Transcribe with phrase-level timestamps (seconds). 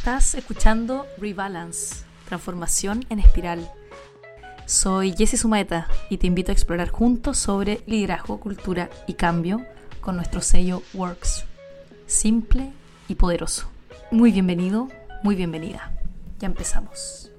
[0.00, 3.70] Estás escuchando Rebalance, transformación en espiral.
[4.64, 9.60] Soy Jessie Sumaeta y te invito a explorar juntos sobre liderazgo, cultura y cambio
[10.00, 11.44] con nuestro sello Works.
[12.06, 12.72] Simple
[13.08, 13.68] y poderoso.
[14.10, 14.88] Muy bienvenido,
[15.22, 15.92] muy bienvenida.
[16.38, 17.30] Ya empezamos.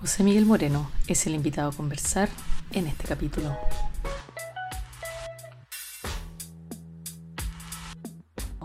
[0.00, 2.30] José Miguel Moreno es el invitado a conversar
[2.72, 3.54] en este capítulo.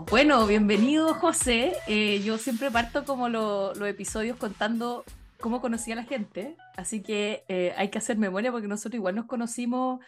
[0.08, 1.72] Bueno, bienvenido José.
[1.88, 5.04] Eh, yo siempre parto como los episodios contando
[5.40, 9.16] cómo conocí a la gente, así que eh, hay que hacer memoria porque nosotros igual
[9.16, 9.98] nos conocimos,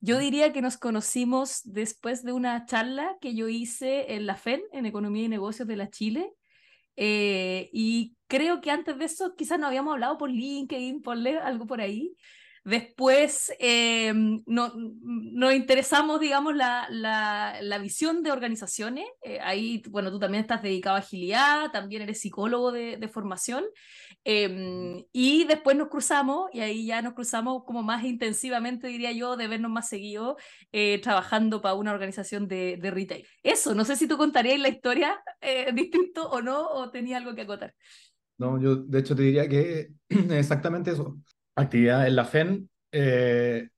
[0.00, 4.62] yo diría que nos conocimos después de una charla que yo hice en la FEN,
[4.72, 6.32] en Economía y Negocios de la Chile,
[6.94, 11.66] eh, y creo que antes de eso quizás no habíamos hablado por LinkedIn, por algo
[11.66, 12.14] por ahí,
[12.62, 19.06] Después eh, no, nos interesamos, digamos, la, la, visión de organizaciones.
[19.22, 23.64] Eh, ahí, bueno, tú también estás dedicado a agilidad, también eres psicólogo de, formación.
[24.24, 29.36] Em, y después nos cruzamos, y ahí ya nos cruzamos como más intensivamente, diría yo,
[29.38, 30.36] de vernos más seguido
[30.70, 33.26] eh, trabajando para una organización de, de, retail.
[33.42, 35.18] Eso, no sé si tú contarías la historia
[35.74, 37.74] distinto o no, o tenía algo que acotar.
[38.36, 41.16] No, yo de hecho te diría que exactamente eso
[41.62, 42.70] actividad en la FEN.
[42.92, 43.68] Eh,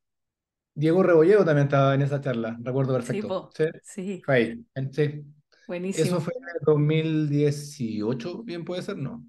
[0.75, 3.51] Diego Rebolledo también estaba en esa charla, recuerdo perfecto.
[3.55, 4.23] Sí, sí.
[4.25, 4.65] Fue ahí.
[4.91, 5.23] Sí.
[5.69, 6.07] Buenísimo.
[6.07, 9.27] Eso fue en 2018, bien puede ser, ¿no?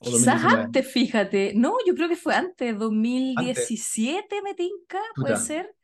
[0.00, 1.52] Quizás antes, fíjate.
[1.54, 5.74] No, yo creo que fue antes, 2017 me tinca, puede ser.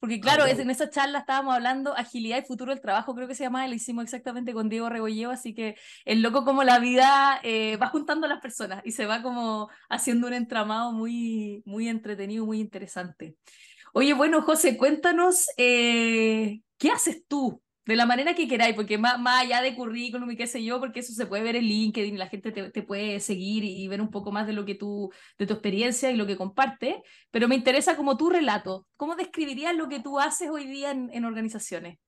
[0.00, 3.34] Porque ah, claro, en esa charla estábamos hablando agilidad y futuro del trabajo, creo que
[3.34, 7.38] se llamaba, lo hicimos exactamente con Diego Rebolleo, así que es loco como la vida
[7.42, 11.88] eh, va juntando a las personas y se va como haciendo un entramado muy, muy
[11.88, 13.36] entretenido, muy interesante.
[13.92, 19.20] Oye, bueno, José, cuéntanos, eh, ¿qué haces tú de la manera que queráis, porque más,
[19.20, 22.16] más allá de currículum y qué sé yo, porque eso se puede ver en LinkedIn,
[22.16, 25.10] la gente te, te puede seguir y, ver un poco más de lo que tú,
[25.40, 26.94] de tu experiencia y lo que compartes,
[27.32, 31.10] pero me interesa como tu relato, ¿cómo describirías lo que tú haces hoy día en,
[31.12, 31.98] en organizaciones?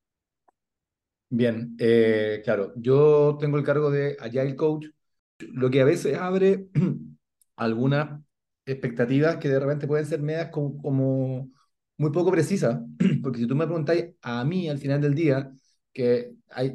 [1.28, 4.86] Bien, eh, claro, yo tengo el cargo de Agile Coach,
[5.40, 6.68] lo que a veces abre
[7.56, 8.20] algunas
[8.66, 11.50] expectativas que de repente pueden ser medias como, como
[11.96, 12.78] muy poco precisas,
[13.24, 15.52] porque si tú me preguntáis a mí al final del día,
[15.92, 16.32] que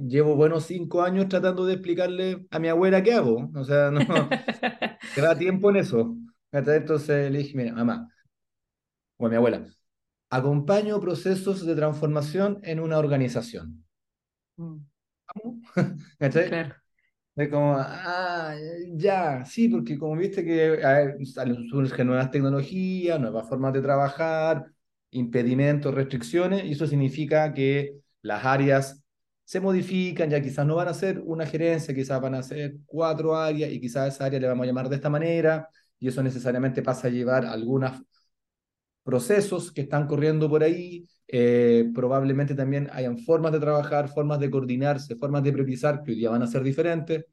[0.08, 3.50] llevo buenos cinco años tratando de explicarle a mi abuela qué hago.
[3.56, 4.00] O sea, no
[5.16, 6.16] queda tiempo en eso.
[6.52, 8.10] Entonces le dije, mira, mamá,
[9.18, 9.66] o a mi abuela,
[10.30, 13.84] acompaño procesos de transformación en una organización.
[14.58, 14.78] Mm.
[16.20, 16.76] Claro.
[17.36, 18.56] Es como, ah,
[18.96, 20.80] ya, sí, porque como viste que
[21.70, 24.66] surgen nuevas tecnologías, nuevas formas de trabajar,
[25.12, 29.04] impedimentos, restricciones, y eso significa que las áreas
[29.48, 33.34] se modifican, ya quizás no van a ser una gerencia, quizás van a ser cuatro
[33.34, 36.82] áreas y quizás esa área le vamos a llamar de esta manera y eso necesariamente
[36.82, 37.94] pasa a llevar algunos
[39.04, 44.52] procesos que están corriendo por ahí, eh, probablemente también hayan formas de trabajar, formas de
[44.52, 47.24] coordinarse, formas de priorizar que hoy día van a ser diferentes.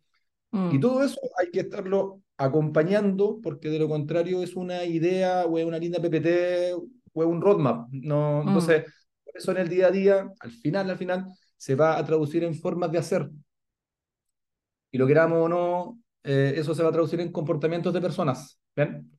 [0.53, 0.81] Y mm.
[0.81, 5.67] todo eso hay que estarlo acompañando porque de lo contrario es una idea o es
[5.67, 6.75] una linda PPT
[7.13, 7.89] o es un roadmap.
[7.91, 8.49] No, mm.
[8.49, 8.85] Entonces,
[9.25, 11.27] por eso en el día a día, al final, al final,
[11.65, 13.31] se va a traducir en formas de hacer.
[14.93, 18.61] Y lo queramos o no, eh, eso se va a traducir en comportamientos de personas.
[18.77, 19.11] ¿ven?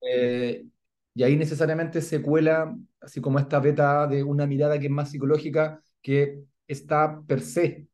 [0.00, 0.64] Eh,
[1.12, 5.10] y ahí necesariamente se cuela, así como esta beta de una mirada que es más
[5.10, 7.88] psicológica, que está per se.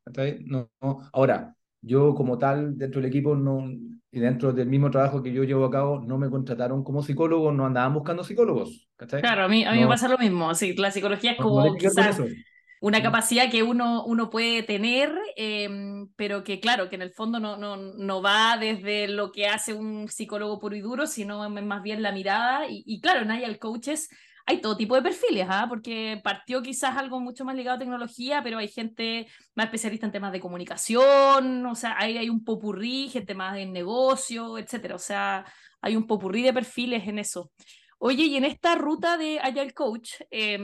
[0.44, 0.68] No,
[1.10, 5.44] Ahora, yo como tal, dentro del equipo no, y dentro del mismo trabajo que yo
[5.44, 8.86] llevo a cabo, no me contrataron como psicólogo, no andaban buscando psicólogos.
[8.98, 10.54] Claro, a mí, a mí me pasa lo mismo.
[10.54, 11.74] Sí, la psicología es como
[12.80, 17.40] una capacidad que uno, uno puede tener, em, pero que claro, que en el fondo
[17.40, 21.82] no, no, no, va desde lo que hace un psicólogo puro y duro, sino más
[21.82, 22.66] bien la mirada.
[22.68, 24.08] Y, claro, en Agile Coaches
[24.46, 25.66] hay todo tipo de perfiles, ¿ah?
[25.68, 30.12] porque partió quizás algo mucho más ligado a tecnología, pero hay gente más especialista en
[30.12, 34.94] temas de comunicación, o sea, hay, hay un popurrí, gente más en negocio, etcétera.
[34.94, 35.44] O sea,
[35.82, 37.50] hay un popurrí de perfiles en eso.
[37.98, 40.58] Oye, y en esta ruta de Agile Coach, eh,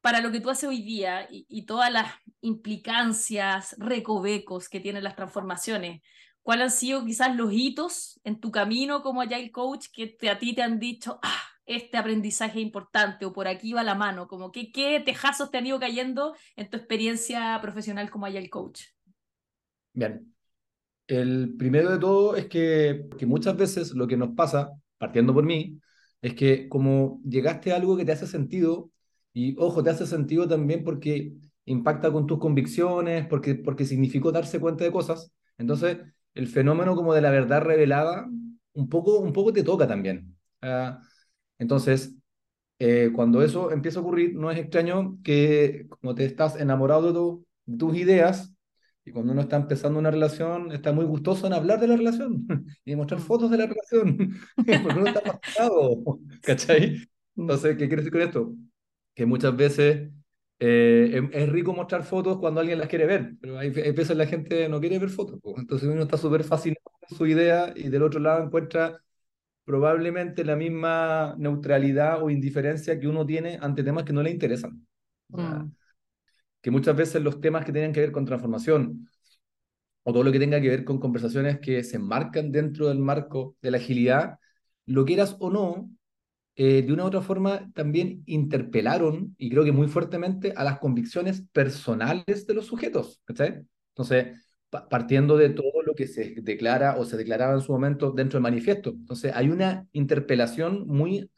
[0.00, 5.16] para lo que tú haces hoy día y, todas las implicancias, recovecos que tienen las
[5.16, 6.02] transformaciones,
[6.42, 10.54] ¿cuáles han sido quizás los hitos en tu camino como Agile Coach que a ti
[10.54, 14.26] te han dicho, ah, este aprendizaje es importante o por aquí va la mano?
[14.26, 18.82] Como que, ¿Qué tejazos te han ido cayendo en tu experiencia profesional como Agile Coach?
[19.92, 20.34] Bien.
[21.06, 25.44] El primero de todo es que, que muchas veces lo que nos pasa, partiendo por
[25.44, 25.80] mí,
[26.20, 28.90] es que como llegaste a algo que te hace sentido,
[29.38, 31.32] y ojo, te hace sentido también porque
[31.64, 35.32] impacta con tus convicciones, porque, porque significó darse cuenta de cosas.
[35.58, 35.98] Entonces,
[36.34, 38.26] el fenómeno como de la verdad revelada,
[38.72, 40.36] un poco, un poco te toca también.
[40.60, 41.00] Ah,
[41.58, 42.16] entonces,
[42.80, 47.76] eh, cuando eso empieza a ocurrir, no es extraño que como te estás enamorado de,
[47.78, 48.52] tus ideas,
[49.04, 52.44] y cuando uno está empezando una relación, está muy gustoso en hablar de la relación
[52.84, 57.08] y mostrar fotos de la relación, porque uno está pasado, ¿cachai?
[57.36, 58.67] Entonces, ¿qué quiere decir con esto?
[59.18, 60.12] Que muchas veces
[60.60, 64.68] eh, es, rico mostrar fotos cuando alguien las quiere ver, pero hay, veces la gente
[64.68, 65.40] no quiere ver fotos.
[65.56, 69.02] Entonces uno está súper fascinado con su idea y del otro lado encuentra
[69.64, 74.86] probablemente la misma neutralidad o indiferencia que uno tiene ante temas que no le interesan.
[75.30, 75.64] Mm.
[76.60, 79.10] Que muchas veces los temas que tienen que ver con transformación
[80.04, 83.56] o todo lo que tenga que ver con conversaciones que se enmarcan dentro del marco
[83.62, 84.38] de la agilidad,
[84.86, 85.90] lo quieras o no,
[86.60, 90.80] eh, de una u otra forma también interpelaron, y creo que muy fuertemente, a las
[90.80, 93.22] convicciones personales de los sujetos.
[93.28, 94.56] Entonces,
[94.90, 98.42] partiendo de todo lo que se declara o se declaraba en su momento dentro del
[98.42, 98.90] manifiesto.
[98.90, 101.30] Entonces, hay una interpelación muy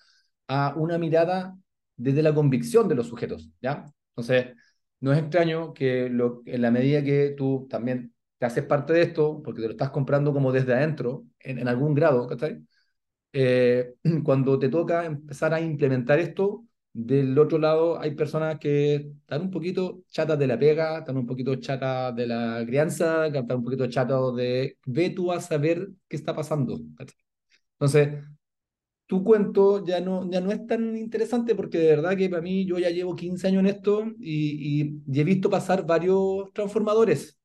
[0.48, 1.54] a una mirada
[1.96, 3.50] desde la convicción de los sujetos.
[3.60, 3.84] ¿ya?
[4.16, 4.56] Entonces,
[5.00, 9.02] no es extraño que lo, en la medida que tú también te haces parte de
[9.02, 12.64] esto, porque te lo estás comprando como desde adentro, en, en algún grado, ¿cachai?
[13.32, 13.94] Eh,
[14.24, 19.50] cuando te toca empezar a implementar esto, del otro lado hay personas que están un
[19.50, 23.86] poquito chatas de la pega, están un poquito chatas de la crianza, están un poquito
[23.88, 26.80] chatas de ve tú a saber qué está pasando.
[27.74, 28.22] Entonces,
[29.06, 32.64] tu cuento ya no, ya no es tan interesante porque de verdad que para mí
[32.66, 37.38] yo ya llevo 15 años en esto y, y he visto pasar varios transformadores.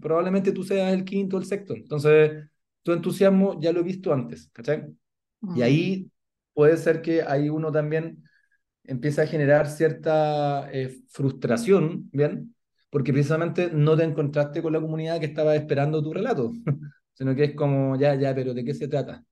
[0.00, 1.74] Probablemente tú seas el quinto o el sexto.
[1.74, 2.48] Entonces,
[2.82, 4.94] tu entusiasmo ya lo he visto antes, ¿cachai?
[5.54, 6.10] Y ahí
[6.52, 8.22] puede ser que ahí uno también
[8.84, 12.54] empieza a generar cierta eh, frustración, ¿bien?
[12.90, 16.52] Porque precisamente no te encontraste con la comunidad que estaba esperando tu relato,
[17.14, 19.24] sino que es como, ya, ya, pero ¿de qué se trata?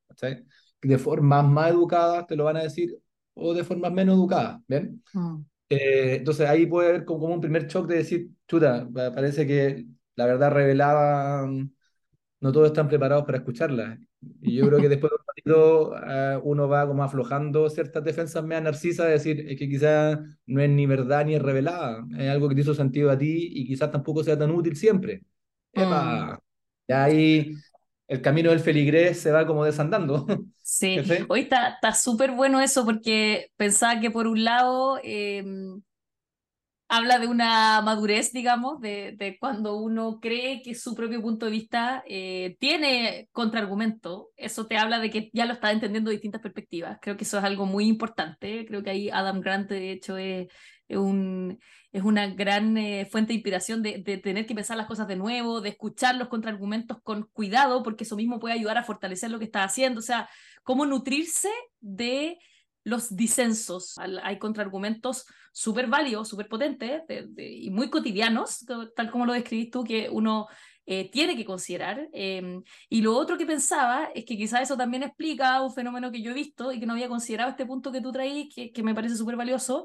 [0.82, 2.96] De formas más educadas te lo van a decir
[3.34, 5.02] o de formas menos educadas, ¿ven?
[5.12, 5.38] Mm.
[5.68, 9.86] Eh, entonces ahí puede haber como, un primer shock de decir, chuta, parece que
[10.16, 13.98] la verdad revelada no todos están preparados para escucharla.
[14.40, 15.12] Y yo creo que después
[15.42, 20.18] partido uh, uno va como aflojando ciertas defensas media narcisas, de decir, es que quizás
[20.46, 23.48] no es ni verdad ni es revelada, es algo que te hizo sentido a ti
[23.52, 25.22] y quizás tampoco sea tan útil siempre.
[25.72, 26.34] ¡Epa!
[26.34, 26.38] Mm.
[26.88, 27.54] Y ahí
[28.08, 30.26] el camino del feligrés se va como desandando.
[30.62, 30.98] Sí,
[31.28, 34.98] hoy está súper bueno eso porque pensaba que por un lado...
[35.02, 35.44] Eh,
[36.92, 41.52] habla de una madurez, digamos, de, de, cuando uno cree que su propio punto de
[41.52, 44.28] vista eh, tiene contraargumento.
[44.36, 46.98] Eso te habla de que ya lo está entendiendo de distintas perspectivas.
[47.00, 48.66] Creo que eso es algo muy importante.
[48.66, 50.48] Creo que ahí Adam Grant, de hecho, es,
[50.90, 51.58] un,
[51.92, 55.16] es una gran eh, fuente de inspiración de, de, tener que pensar las cosas de
[55.16, 59.38] nuevo, de escuchar los contraargumentos con cuidado, porque eso mismo puede ayudar a fortalecer lo
[59.38, 60.00] que está haciendo.
[60.00, 60.28] O sea,
[60.62, 61.48] cómo nutrirse
[61.80, 62.36] de
[62.84, 63.96] los disensos.
[64.22, 67.02] Hay contraargumentos súper válidos, súper potentes
[67.36, 68.64] y muy cotidianos,
[68.96, 70.48] tal como lo describís tú, que uno
[70.84, 72.08] eh, tiene que considerar.
[72.12, 76.22] Em, y lo otro que pensaba es que quizás eso también explica un fenómeno que
[76.22, 78.82] yo he visto y que no había considerado este punto que tú traís, que, que
[78.82, 79.84] me parece súper valioso,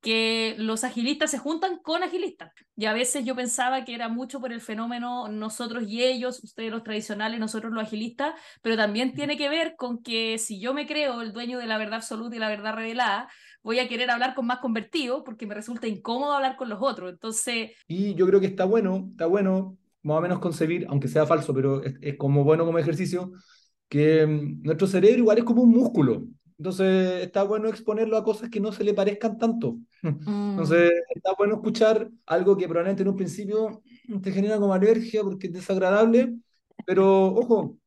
[0.00, 2.52] que los agilistas se juntan con agilistas.
[2.76, 6.70] Y a veces yo pensaba que era mucho por el fenómeno nosotros y ellos, ustedes
[6.70, 10.86] los tradicionales, nosotros los agilistas, pero también tiene que ver con que si yo me
[10.86, 13.28] creo el dueño de la verdad absoluta y la verdad revelada,
[13.62, 17.10] voy a querer hablar con más convertidos porque me resulta incómodo hablar con los otros.
[17.10, 17.72] Entonces...
[17.88, 21.52] Y yo creo que está bueno, está bueno más o menos concebir, aunque sea falso,
[21.52, 23.32] pero es, es como bueno como ejercicio,
[23.88, 26.24] que mm, nuestro cerebro igual es como un músculo.
[26.58, 29.78] Entonces está bueno exponerlo a cosas que no se le parezcan tanto.
[30.02, 31.16] Entonces mm.
[31.16, 33.82] está bueno escuchar algo que probablemente en un principio
[34.22, 36.34] te genera como alergia porque es desagradable,
[36.84, 37.78] pero ojo,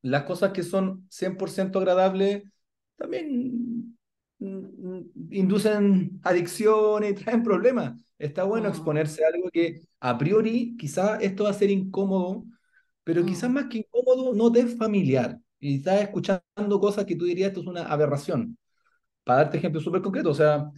[0.00, 2.44] las cosas que son 100% agradables
[2.96, 3.98] también
[4.38, 8.00] mm, inducen adicciones y traen problemas.
[8.18, 8.72] Está bueno mm.
[8.72, 12.44] exponerse a algo que a priori quizás esto va a ser incómodo,
[13.04, 17.24] pero quizás más que incómodo no te es familiar y estás escuchando cosas que tú
[17.24, 18.56] dirías esto es una aberración.
[19.24, 20.70] Para darte ejemplo súper concreto, o sea,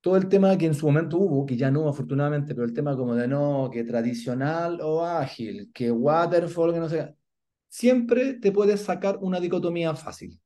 [0.00, 2.96] todo el tema que en su momento hubo, que ya no afortunadamente, pero el tema
[2.96, 7.14] como de no, que tradicional o ágil, que waterfall, que no sé,
[7.68, 10.40] siempre te puedes sacar una dicotomía fácil.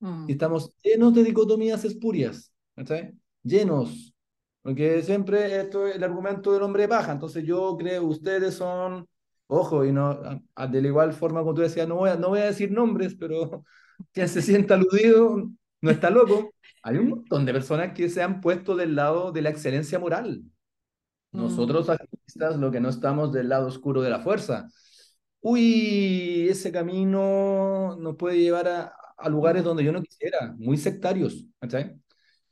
[0.00, 0.26] Mm.
[0.28, 2.52] Y estamos llenos de dicotomías espurias,
[2.86, 2.94] ¿sí?
[3.42, 4.14] llenos,
[4.62, 9.06] porque siempre esto es el argumento del hombre baja, entonces yo creo ustedes son
[9.54, 12.40] Ojo, y no, de la igual forma como tú decías, no voy a, no voy
[12.40, 13.64] a decir nombres, pero
[14.12, 15.50] quien se sienta aludido
[15.82, 16.54] no está loco.
[16.82, 20.42] Hay un montón de personas que se han puesto del lado de la excelencia moral.
[21.32, 24.68] Nosotros agilistas lo que no estamos del lado oscuro de la fuerza.
[25.40, 31.46] Uy, ese camino nos puede llevar a, a lugares donde yo no quisiera, muy sectarios.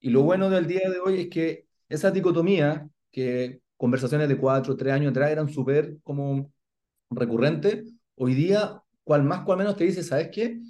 [0.00, 4.76] Y lo bueno del día de hoy es que esa dicotomía, que conversaciones de cuatro,
[4.76, 6.52] tres años atrás eran súper como
[7.10, 10.60] recurrentes, hoy día, cual más, cual menos te dice, ¿sabes qué?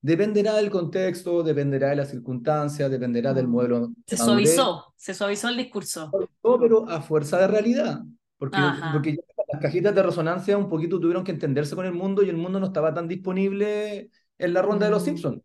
[0.00, 3.90] Dependerá del contexto, dependerá de las circunstancias, dependerá del modelo.
[4.06, 6.10] Se suavizó, se suavizó el discurso.
[6.42, 8.00] pero a fuerza de realidad.
[8.36, 8.58] Porque,
[8.92, 9.16] porque
[9.52, 12.60] las cajitas de resonancia un poquito tuvieron que entenderse con el mundo y el mundo
[12.60, 15.04] no estaba tan disponible en la ronda de los mm.
[15.04, 15.42] Simpsons.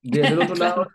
[0.00, 0.86] Desde el otro lado,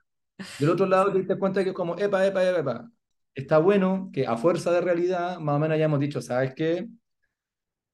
[0.59, 2.91] del otro lado te diste cuenta que es como, epa, epa, epa, epa.
[3.35, 6.87] Está bueno que a fuerza de realidad, más o menos hayamos dicho, ¿sabes qué?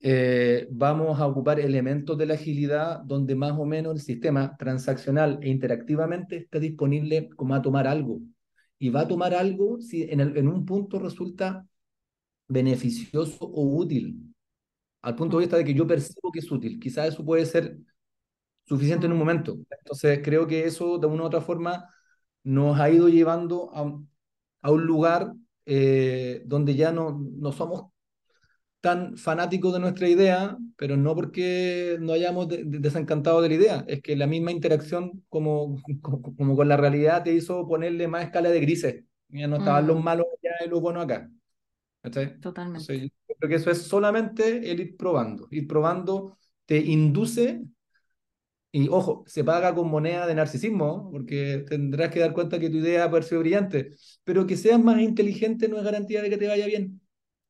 [0.02, 5.40] Eh, vamos a ocupar elementos de la agilidad donde más o menos el sistema transaccional
[5.42, 8.22] e interactivamente está disponible como a tomar algo.
[8.80, 11.68] Y va a tomar algo si en, en un punto resulta
[12.48, 14.34] beneficioso o útil,
[15.02, 16.80] al punto de vista de que yo percibo que es útil.
[16.80, 17.78] Quizás eso puede ser
[18.66, 19.58] suficiente en un momento.
[19.82, 21.86] Entonces creo que eso de una u otra forma
[22.44, 23.94] nos ha ido llevando a,
[24.62, 25.34] a un lugar
[25.66, 27.92] eh, donde ya no, no somos
[28.82, 34.02] tan fanáticos de nuestra idea, pero no porque no hayamos desencantado de la idea, es
[34.02, 38.62] que la misma interacción como, como, con la realidad te hizo ponerle más escala de
[38.62, 39.04] grises.
[39.28, 40.04] Ya no estaban los mm.
[40.04, 41.30] malos ya y los buenos acá.
[42.42, 43.12] Totalmente.
[43.38, 45.48] creo que eso es solamente el ir probando.
[45.52, 47.64] Ir probando te induce,
[48.72, 52.78] y ojo, se paga con moneda de narcisismo, porque tendrás que dar cuenta que tu
[52.78, 53.92] idea ser brillante,
[54.24, 57.02] pero que seas más inteligente no es garantía de que te vaya bien.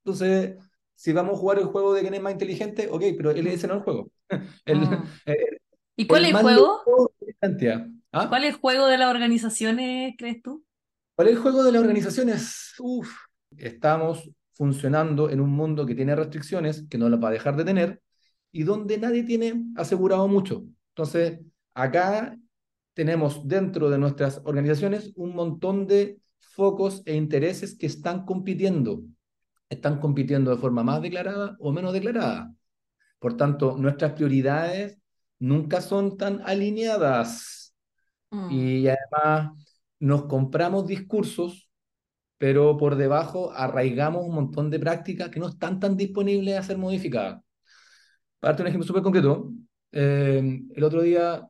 [0.03, 0.55] Entonces,
[0.99, 3.75] si vamos a jugar el juego de quién es más inteligente, ok, pero ese no
[3.75, 4.11] es el juego.
[4.67, 5.03] Mm.
[5.95, 6.81] ¿Y cuál es el juego?
[8.11, 8.29] ¿Ah?
[8.29, 10.63] ¿Cuál es el juego de las organizaciones, crees tú?
[11.15, 12.75] ¿Cuál es el juego de las organizaciones?
[12.79, 13.09] Uf,
[13.57, 17.65] estamos funcionando en un mundo que tiene restricciones, que no las va a dejar de
[17.65, 18.01] tener,
[18.51, 20.63] y donde nadie tiene asegurado mucho.
[20.89, 21.39] Entonces,
[21.73, 22.37] acá
[22.93, 29.01] tenemos dentro de nuestras organizaciones un montón de focos e intereses que están compitiendo
[29.69, 32.53] están compitiendo de forma más declarada o menos declarada.
[33.19, 34.97] Por tanto, nuestras prioridades
[35.39, 37.75] nunca son tan alineadas.
[38.31, 38.51] Mm.
[38.51, 39.51] Y además
[39.99, 41.69] nos compramos discursos,
[42.37, 46.77] pero por debajo arraigamos un montón de prácticas que no están tan disponibles a ser
[46.77, 47.41] modificadas.
[48.39, 49.51] Para darte un ejemplo súper concreto,
[49.91, 51.45] eh, el otro día,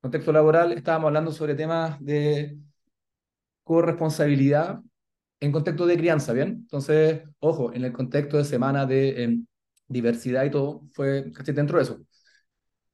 [0.00, 2.58] contexto laboral, estábamos hablando sobre temas de
[3.62, 4.80] corresponsabilidad
[5.42, 6.48] en contexto de crianza, ¿bien?
[6.62, 9.46] Entonces, ojo, en el contexto de semana de em,
[9.88, 12.00] diversidad y todo, fue casi dentro de eso.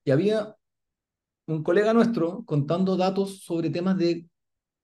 [0.04, 0.56] Y había
[1.46, 4.28] un colega nuestro contando datos sobre temas de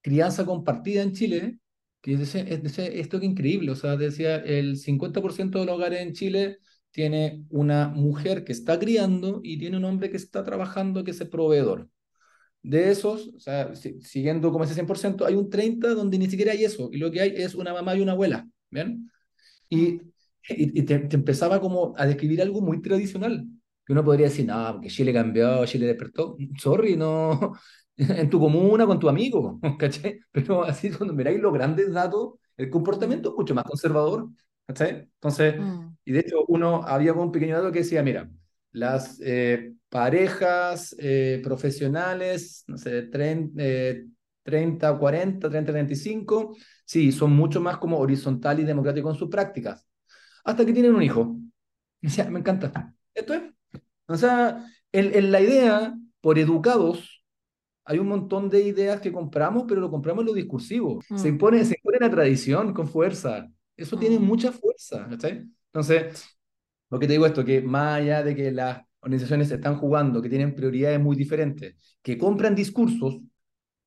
[0.02, 1.58] crianza compartida en Chile,
[2.02, 6.58] que decía, esto es increíble, o sea, decía, el 50% de los hogares en Chile
[6.90, 11.20] tiene una mujer que está criando y tiene un hombre que está trabajando, que es
[11.22, 11.88] el proveedor.
[12.64, 16.64] De esos, o sea, siguiendo como ese 100%, hay un 30 donde ni siquiera hay
[16.64, 19.10] eso, y lo que hay es una mamá y una abuela, ¿ven?
[19.68, 20.00] Y,
[20.48, 23.46] y, te, empezaba como a describir algo muy tradicional,
[23.84, 27.52] que uno podría decir, no, porque Chile cambió, Chile despertó, sorry, no,
[27.98, 30.20] en tu comuna, con tu amigo, ¿cachai?
[30.32, 34.30] Pero así cuando miráis los grandes datos, el comportamiento es mucho más conservador,
[34.66, 35.06] ¿cachai?
[35.16, 35.96] Entonces, mm.
[36.06, 38.30] y de hecho uno había un pequeño dato que decía, mira,
[38.74, 43.62] las eh, parejas eh, profesionales, no sé, 30,
[44.42, 49.86] 30, 40, 30, 35, sí, son mucho más como horizontal y democrático en sus prácticas.
[50.44, 51.36] Hasta que tienen un hijo.
[52.30, 52.94] me encanta.
[53.14, 53.42] Esto es.
[54.08, 57.24] O sea, en, la idea, por educados,
[57.84, 61.00] hay un montón de ideas que compramos, pero lo compramos en lo discursivo.
[61.02, 61.26] Se, mm.
[61.26, 63.48] impone, se impone la tradición con fuerza.
[63.76, 64.22] Eso tiene mm.
[64.22, 65.08] mucha fuerza.
[65.08, 66.33] Entonces,
[66.94, 70.28] lo que te digo esto, que más allá de que las organizaciones están jugando, que
[70.28, 73.18] tienen prioridades muy diferentes, que compran discursos,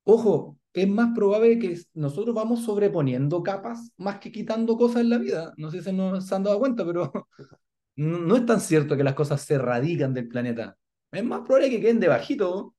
[0.04, 5.16] ojo, es más probable que nosotros vamos sobreponiendo capas más que quitando cosas en la
[5.16, 5.54] vida.
[5.56, 7.10] No sé si nos han dado cuenta, pero
[7.96, 10.76] no, es tan cierto que las cosas se radican del planeta.
[11.10, 12.74] Es más probable que queden debajito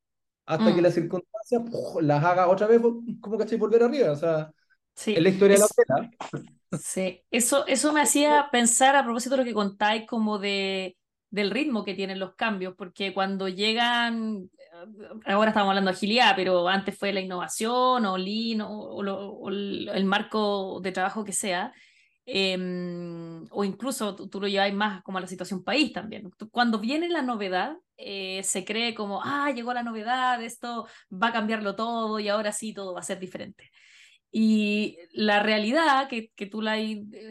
[0.45, 0.83] hasta que mm.
[0.83, 1.63] las circunstancias
[2.01, 2.79] las haga otra vez,
[3.19, 4.11] como que volver arriba.
[4.11, 4.51] O sea,
[4.99, 6.11] sí, es la historia de la pena.
[6.79, 10.97] Sí, eso, eso me hacía pensar a propósito de lo que contáis como de,
[11.31, 14.49] del ritmo que tienen los cambios, porque cuando llegan,
[15.25, 20.05] eh, ahora estamos hablando de agilidad, pero antes fue la innovación o Lean o, el
[20.05, 21.73] marco de trabajo que sea,
[22.25, 26.29] em, o incluso tú, lo lleváis más como a la situación país también.
[26.51, 31.33] Cuando viene la novedad, eh, se cree como, ah, llegó la novedad, esto va a
[31.33, 33.71] cambiarlo todo y ahora sí todo va a ser diferente.
[34.31, 36.81] Y la realidad, que, que tú la has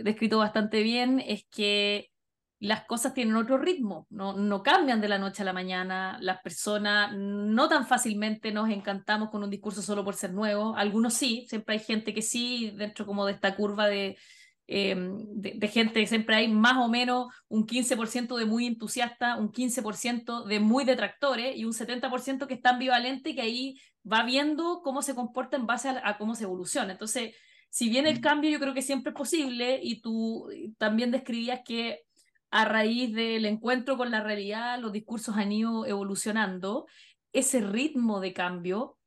[0.03, 2.11] descrito bastante bien, es que
[2.61, 6.41] las cosas tienen otro ritmo, no, no cambian de la noche a la mañana, las
[6.41, 11.47] personas no tan fácilmente nos encantamos con un discurso solo por ser nuevo, algunos sí,
[11.49, 14.19] siempre hay gente que sí, dentro como de esta curva de,
[14.69, 20.45] em, de, gente, siempre hay más o menos un 15% de muy entusiasta, un 15%
[20.45, 25.15] de muy detractores y un 70% que está ambivalente que ahí va viendo cómo se
[25.15, 26.93] comporta en base a, a cómo se evoluciona.
[26.93, 27.35] Entonces,
[27.71, 30.49] si bien el cambio yo creo que siempre es posible y tú
[30.79, 32.03] también describías que
[32.51, 36.87] a raíz del encuentro con la realidad, los discursos han ido evolucionando,
[37.33, 38.98] ese ritmo de cambio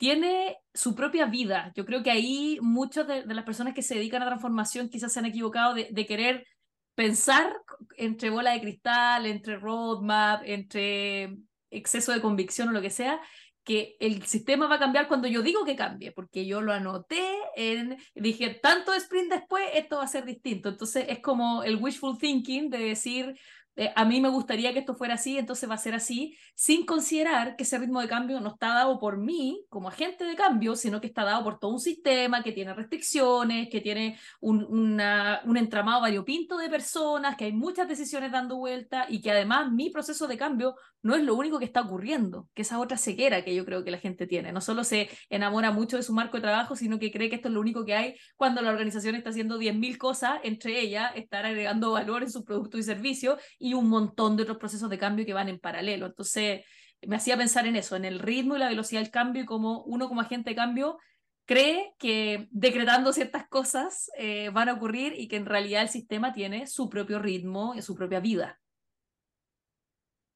[0.00, 1.72] tiene su propia vida.
[1.76, 5.18] Yo creo que ahí muchas de, las personas que se dedican a transformación quizás se
[5.18, 6.46] han equivocado de, querer
[6.94, 7.54] pensar
[7.98, 11.36] entre bola de cristal, entre roadmap, entre
[11.70, 13.20] exceso de convicción o lo que sea,
[13.62, 17.22] que el sistema va a cambiar cuando yo digo que cambie, porque yo lo anoté,
[17.54, 20.70] en, dije, tanto sprint después, esto va a ser distinto.
[20.70, 23.38] Entonces es como el wishful thinking de decir,
[23.76, 26.84] eh, a mí me gustaría que esto fuera así, entonces va a ser así, sin
[26.84, 30.76] considerar que ese ritmo de cambio no está dado por mí como agente de cambio,
[30.76, 35.40] sino que está dado por todo un sistema que tiene restricciones, que tiene un, una,
[35.44, 39.90] un entramado variopinto de personas, que hay muchas decisiones dando vuelta y que además mi
[39.90, 43.54] proceso de cambio no es lo único que está ocurriendo, que esa otra ceguera que
[43.54, 44.52] yo creo que la gente tiene.
[44.52, 47.48] No solo se enamora mucho de su marco de trabajo, sino que cree que esto
[47.48, 51.46] es lo único que hay cuando la organización está haciendo 10.000 cosas, entre ellas estar
[51.46, 55.24] agregando valor en sus productos y servicios y un montón de otros procesos de cambio
[55.24, 56.06] que van en paralelo.
[56.06, 56.64] Entonces,
[57.06, 59.84] me hacía pensar en eso, en el ritmo y la velocidad del cambio y cómo
[59.84, 60.98] uno como agente de cambio
[61.44, 66.32] cree que decretando ciertas cosas eh, van a ocurrir y que en realidad el sistema
[66.32, 68.58] tiene su propio ritmo y su propia vida.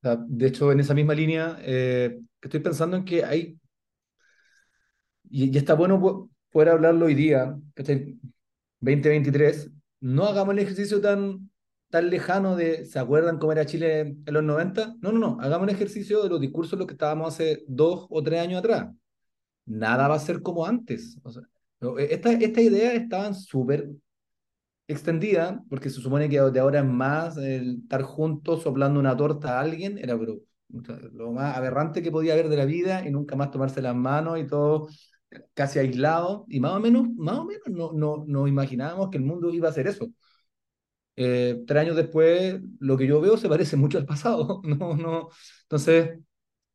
[0.02, 3.58] De hecho, en esa misma línea, eh, estoy pensando en que hay,
[5.30, 8.16] y, está bueno poder hablarlo hoy día, este
[8.80, 11.48] 2023, no hagamos el ejercicio tan,
[11.94, 14.96] tan lejano de, ¿se acuerdan cómo era Chile en los 90?
[15.00, 18.20] No, no, no, hagamos un ejercicio de los discursos los que estábamos hace dos o
[18.20, 18.92] tres años atrás.
[19.64, 21.16] Nada va a ser como antes.
[21.22, 21.44] O sea,
[21.98, 23.90] esta, esta idea estaban súper
[24.88, 29.56] extendida, porque se supone que de ahora es más el estar juntos soplando una torta
[29.56, 33.52] a alguien, era lo más aberrante que podía haber de la vida y nunca más
[33.52, 34.88] tomarse las manos y todo
[35.54, 39.24] casi aislado y más o menos, más o menos no, no, no imaginábamos que el
[39.24, 40.08] mundo iba a ser eso.
[41.16, 44.62] Eh, tres años después, lo que yo veo se parece mucho al pasado.
[44.64, 45.28] No, no.
[45.62, 46.18] Entonces,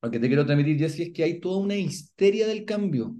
[0.02, 3.16] lo que te quiero transmitir, Jessy, es que hay toda una histeria del cambio.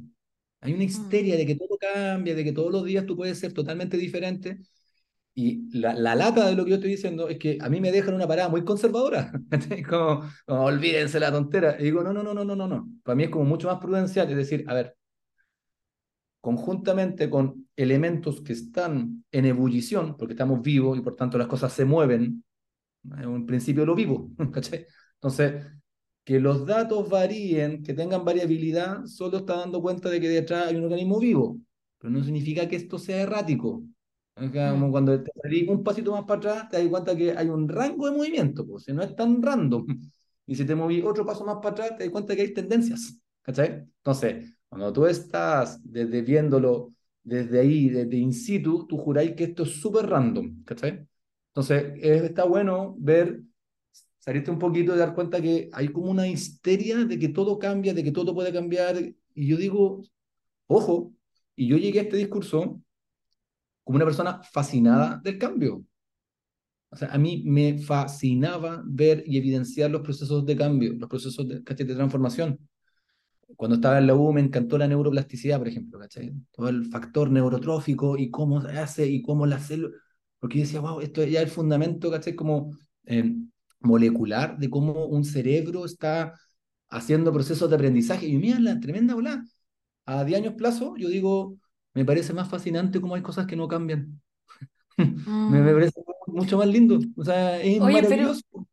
[0.62, 3.54] Hay una histeria de que todo cambia, de que todos los días tú puedes ser
[3.54, 4.60] totalmente diferente.
[5.36, 7.92] Y la, la, lata de lo que yo estoy diciendo es que a mí me
[7.92, 9.32] dejan una parada muy conservadora.
[9.90, 11.78] como, como, olvídense la tontera.
[11.80, 12.90] Y digo, no, no, no, no, no, no, no.
[13.04, 14.30] Para mí es como mucho más prudencial.
[14.30, 14.98] Es decir, a ver,
[16.42, 21.72] conjuntamente con elementos que están en ebullición, porque estamos vivos y por tanto las cosas
[21.72, 22.44] se mueven,
[23.18, 24.32] en principio lo vivo.
[24.38, 25.66] Entonces,
[26.26, 30.76] que los datos varíen, que tengan variabilidad, solo está dando cuenta de que detrás hay
[30.76, 31.58] un organismo vivo,
[31.98, 33.82] pero no significa que esto sea errático.
[34.36, 34.92] Como mm.
[34.92, 38.10] cuando te salís un pasito más para atrás, te das cuenta que hay un rango
[38.10, 39.86] de movimiento, pues, si no es tan random.
[40.46, 43.16] Y si te moví otro paso más para atrás, te das cuenta que hay tendencias.
[43.44, 43.88] ¿Cachai?
[43.98, 46.92] Entonces, cuando tú estás desde viéndolo
[47.24, 50.64] desde ahí, desde in situ, tú juráis que esto es súper random.
[50.64, 51.08] ¿Cachai?
[51.50, 53.42] Entonces, está bueno ver,
[54.20, 57.94] salirte un poquito y dar cuenta que hay como una histeria de que todo cambia,
[57.94, 58.98] de que todo puede cambiar.
[59.34, 60.04] Y yo digo,
[60.68, 61.14] ojo,
[61.56, 62.82] y yo llegué a este discurso
[63.84, 65.84] como una persona fascinada del cambio.
[66.92, 71.48] O sea, a mí me fascinaba ver y evidenciar los procesos de cambio, los procesos
[71.48, 72.60] de transformación.
[73.56, 76.34] Cuando estaba en la U me encantó la neuroplasticidad, por ejemplo, ¿cachai?
[76.52, 79.96] Todo el factor neurotrófico y cómo se hace y cómo la célula...
[80.40, 82.36] Porque yo decía, wow, esto ya es el fundamento, ¿cachai?
[82.36, 82.72] Como
[83.06, 83.36] eh,
[83.82, 86.34] molecular de cómo un cerebro está
[86.90, 88.28] haciendo procesos de aprendizaje.
[88.28, 89.44] Y mira, la tremenda bola.
[90.06, 91.58] A 10 años plazo, yo digo,
[91.94, 94.22] me parece más fascinante cómo hay cosas que no cambian.
[94.98, 95.74] me, mm.
[95.74, 97.00] parece mucho más lindo.
[97.16, 98.42] O sea, es maravilloso.
[98.52, 98.69] Pero,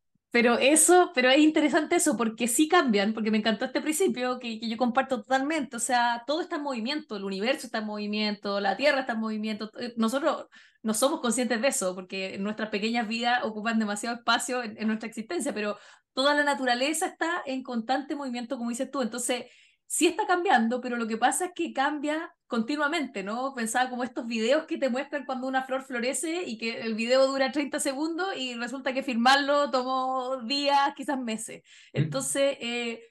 [0.59, 4.69] eso, pero es interesante eso, porque sí cambian, porque me encantó este principio que, que,
[4.69, 5.77] yo comparto totalmente.
[5.77, 9.21] O sea, todo está en movimiento, el universo está en movimiento, la Tierra está en
[9.21, 9.71] movimiento.
[9.79, 10.47] Eh, nosotros
[10.83, 15.09] no somos conscientes de eso, porque nuestras pequeñas vidas ocupan demasiado espacio en, en nuestra
[15.09, 15.79] existencia, pero
[16.13, 19.03] toda la naturaleza está en constante movimiento, como dices tú.
[19.03, 19.47] Entonces,
[19.87, 23.55] sí está cambiando, pero lo que pasa es que cambia continuamente, ¿no?
[23.55, 27.27] Pensaba como estos videos que te muestran cuando una flor florece y que el video
[27.27, 31.63] dura 30 segundos y resulta que firmarlo tomó días, quizás meses.
[31.93, 33.03] Entonces, eh,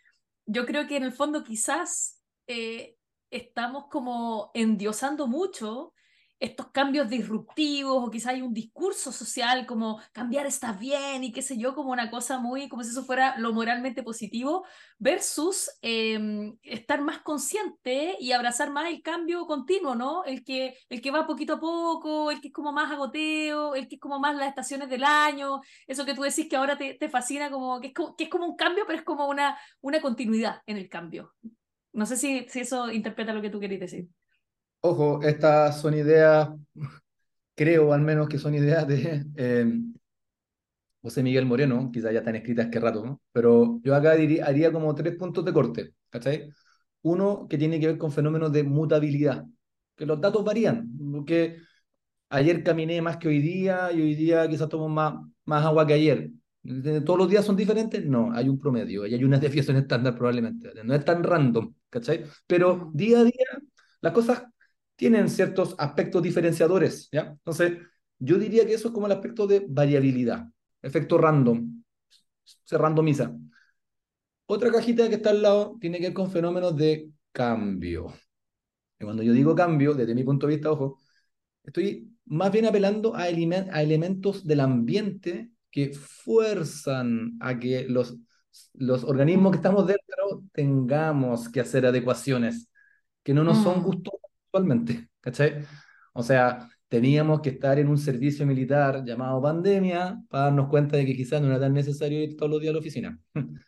[0.45, 2.97] yo creo que en el fondo quizás eh,
[3.31, 5.93] estamos como endiosando mucho
[6.45, 11.41] estos cambios disruptivos o quizá hay un discurso social como cambiar está bien y qué
[11.41, 14.65] sé yo, como una cosa muy, como si eso fuera lo moralmente positivo,
[14.97, 20.23] versus em, estar más consciente y abrazar más el cambio continuo, ¿no?
[20.25, 23.87] El que, el que va poquito a poco, el que es como más agoteo, el
[23.87, 26.93] que es como más las estaciones del año, eso que tú decís que ahora te,
[26.93, 29.57] te fascina, como que, es como que es como un cambio, pero es como una,
[29.81, 31.33] una continuidad en el cambio.
[31.93, 34.09] No sé si, si eso interpreta lo que tú querías decir.
[34.87, 36.47] Ojo, estas son ideas,
[37.55, 39.65] creo al menos que son ideas de eh,
[41.01, 43.19] José Miguel Moreno, quizás ya están escritas que rato, ¿no?
[43.31, 46.51] pero yo acá diría, haría como tres puntos de corte, ¿cachai?
[47.01, 49.43] Uno que tiene que ver con fenómenos de mutabilidad,
[49.95, 51.57] que los datos varían, porque
[52.29, 55.93] ayer caminé más que hoy día y hoy día quizás tomo más, más agua que
[55.93, 56.29] ayer.
[57.03, 58.05] ¿Todos los días son diferentes?
[58.05, 60.71] No, hay un promedio y hay una desviación estándar probablemente.
[60.83, 62.23] No es tan random, ¿cachai?
[62.45, 63.47] Pero día a día
[64.01, 64.43] las cosas
[64.95, 67.31] tienen ciertos aspectos diferenciadores, ¿ya?
[67.31, 67.73] Entonces,
[68.19, 70.47] yo diría que eso es como el aspecto de variabilidad,
[70.81, 71.83] efecto random,
[72.43, 73.35] se randomiza.
[74.47, 78.13] Otra cajita que está al lado tiene que ver con fenómenos de cambio.
[78.99, 80.99] Y cuando yo digo cambio, desde mi punto de vista, ojo,
[81.63, 83.29] estoy más bien apelando a, a
[83.81, 88.17] elementos del ambiente que fuerzan a que los,
[88.73, 92.69] los organismos que estamos dentro tengamos que hacer adecuaciones
[93.23, 94.24] que no nos son justos mm
[94.55, 95.65] actualmente, ¿cachai?
[96.13, 101.05] O sea, teníamos que estar en un servicio militar llamado pandemia para darnos cuenta de
[101.05, 103.19] que quizás no era tan necesario ir todos los días a la oficina.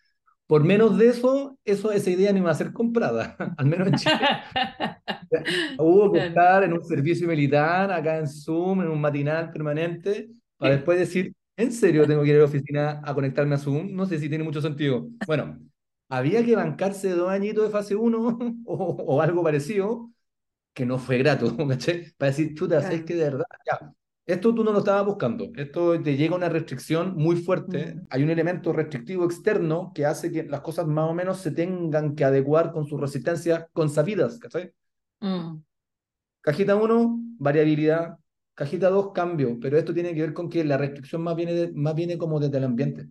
[0.47, 3.95] Por menos de eso, eso esa idea no iba a ser comprada, al menos en
[3.95, 4.15] Chile.
[5.77, 10.75] Hubo que estar en un servicio militar, acá en Zoom, en un matinal permanente, para
[10.75, 13.93] después decir, ¿en serio tengo que ir a la oficina a conectarme a Zoom?
[13.93, 15.09] No sé si tiene mucho sentido.
[15.25, 15.59] Bueno,
[16.07, 20.11] había que bancarse dos añitos de fase 1 o, o algo parecido
[20.77, 22.13] que no fue grato, ¿cachai?
[22.17, 23.91] Para decir, chuta, es que de verdad, ya,
[24.27, 28.29] esto tú no lo estabas buscando, esto te llega una restricción muy fuerte, hay un
[28.29, 32.71] elemento restrictivo externo que hace que las cosas más o menos se tengan que adecuar
[32.71, 34.71] con sus resistencias consabidas, ¿cachai?
[35.19, 35.63] Mm.
[36.41, 38.17] Cajita 1, variabilidad.
[38.53, 41.95] Cajita 2, cambio, pero esto tiene que ver con que la restricción más viene, más
[41.95, 43.07] viene como desde el ambiente.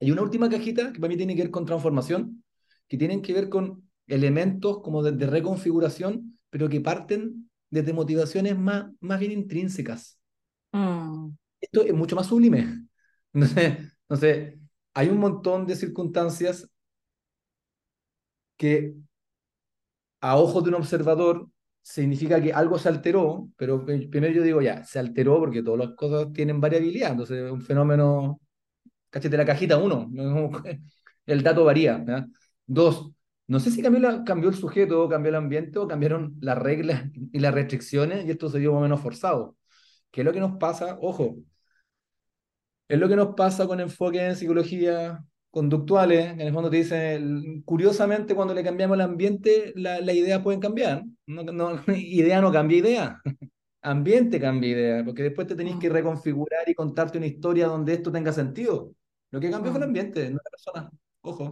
[0.00, 2.44] Hay una última cajita que para mí tiene que ver con transformación,
[2.86, 8.56] que tienen que ver con elementos como de, de reconfiguración pero que parten desde motivaciones
[8.56, 10.20] más, más bien intrínsecas.
[10.70, 11.30] Mm.
[11.60, 12.86] Esto es mucho más sublime.
[14.08, 14.60] No sé,
[14.92, 16.70] hay un montón de circunstancias
[18.56, 18.94] que
[20.20, 21.48] a ojos de un observador
[21.82, 25.96] significa que algo se alteró, pero primero yo digo ya, se alteró porque todas las
[25.96, 28.40] cosas tienen variabilidad, entonces un fenómeno,
[29.10, 30.08] cachete la cajita uno,
[31.26, 32.04] el dato varía.
[32.64, 33.10] Dos,
[33.46, 37.38] no sé si cambió, cambió el sujeto, cambió el ambiente o cambiaron las reglas y
[37.40, 39.56] las restricciones y esto se dio más o menos forzado.
[40.10, 40.98] ¿Qué es lo que nos pasa?
[41.00, 41.36] Ojo,
[42.88, 47.62] es lo que nos pasa con enfoque en psicología conductuales, en el fondo te dicen,
[47.64, 51.04] curiosamente cuando le cambiamos el ambiente, la, la idea pueden cambiar.
[51.26, 53.20] No, no, idea no cambia idea,
[53.82, 55.92] ambiente cambia idea, porque después te tenés que mm.
[55.92, 58.92] reconfigurar y contarte una historia donde esto tenga sentido.
[59.30, 59.90] Lo que cambió fue el mm.
[59.90, 60.90] ambiente, no la persona.
[61.22, 61.50] Ojo.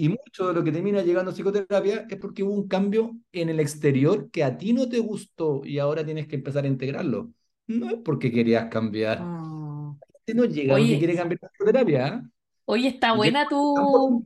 [0.00, 3.48] Y mucho de lo que termina llegando a psicoterapia es porque hubo un cambio en
[3.48, 7.32] el exterior que a ti no te gustó y ahora tienes que empezar a integrarlo.
[7.66, 9.20] No es porque querías cambiar.
[9.20, 9.98] Oh.
[10.34, 12.06] no llega Oye, quiere cambiar la psicoterapia.
[12.06, 12.22] ¿eh?
[12.66, 14.22] Oye, está buena tu...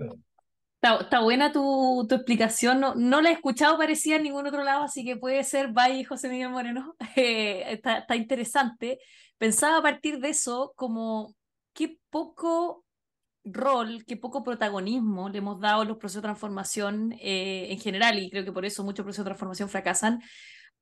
[0.83, 2.79] Está, buena tu, tu explicación.
[2.79, 6.05] No, no, la he escuchado parecía en ningún otro lado, así que puede ser Valle
[6.05, 6.97] José Miguel Moreno.
[7.17, 8.99] Eh, está, está interesante.
[9.39, 11.35] Pensaba a partir de eso como
[11.73, 12.85] qué poco
[13.45, 18.31] rol, qué poco protagonismo le hemos dado los procesos de transformación eh, en general, y
[18.31, 20.21] creo que por eso muchos procesos de transformación fracasan,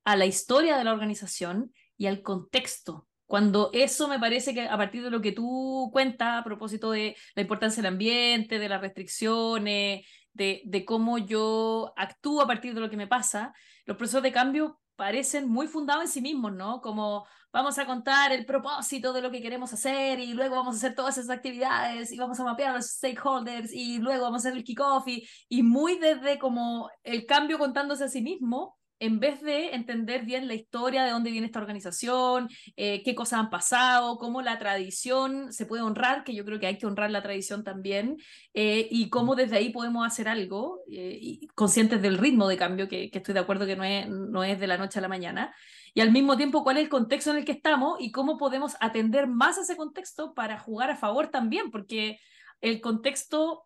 [0.03, 3.07] a la historia de la organización y al contexto.
[3.25, 7.15] Cuando eso me parece que a partir de lo que tú cuentas a propósito de
[7.35, 12.81] la importancia del ambiente, de las restricciones, de, de cómo yo actúo a partir de
[12.81, 13.53] lo que me pasa,
[13.85, 16.79] los procesos de cambio parecen muy fundados en sí mismos, ¿no?
[16.79, 20.77] Como vamos a contar el propósito de lo que queremos hacer y luego vamos a
[20.77, 24.49] hacer todas esas actividades y vamos a mapear a los stakeholders y luego vamos a
[24.49, 29.19] hacer el kickoff y, y muy desde como el cambio contándose a sí mismo en
[29.19, 33.49] vez de entender bien la historia de dónde viene esta organización, eh, qué cosas han
[33.49, 37.23] pasado, cómo la tradición se puede honrar, que yo creo que hay que honrar la
[37.23, 38.17] tradición también,
[38.53, 43.09] eh, y cómo desde ahí podemos hacer algo, eh, conscientes del ritmo de cambio, que,
[43.09, 45.51] que, estoy de acuerdo que no es, no es de la noche a la mañana,
[45.95, 48.77] y al mismo tiempo cuál es el contexto en el que estamos y cómo podemos
[48.81, 52.19] atender más a ese contexto para jugar a favor también, porque
[52.61, 53.65] el contexto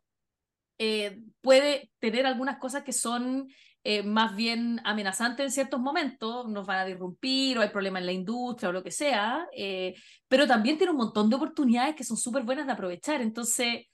[1.41, 3.47] puede tener algunas cosas que son
[3.87, 8.07] eh, más bien amenazante en ciertos momentos, nos van a disrumpir o hay problemas en
[8.07, 9.93] la industria o lo que sea, eh,
[10.27, 13.21] pero también tiene un montón de oportunidades que son súper buenas de aprovechar.
[13.21, 13.85] Entonces,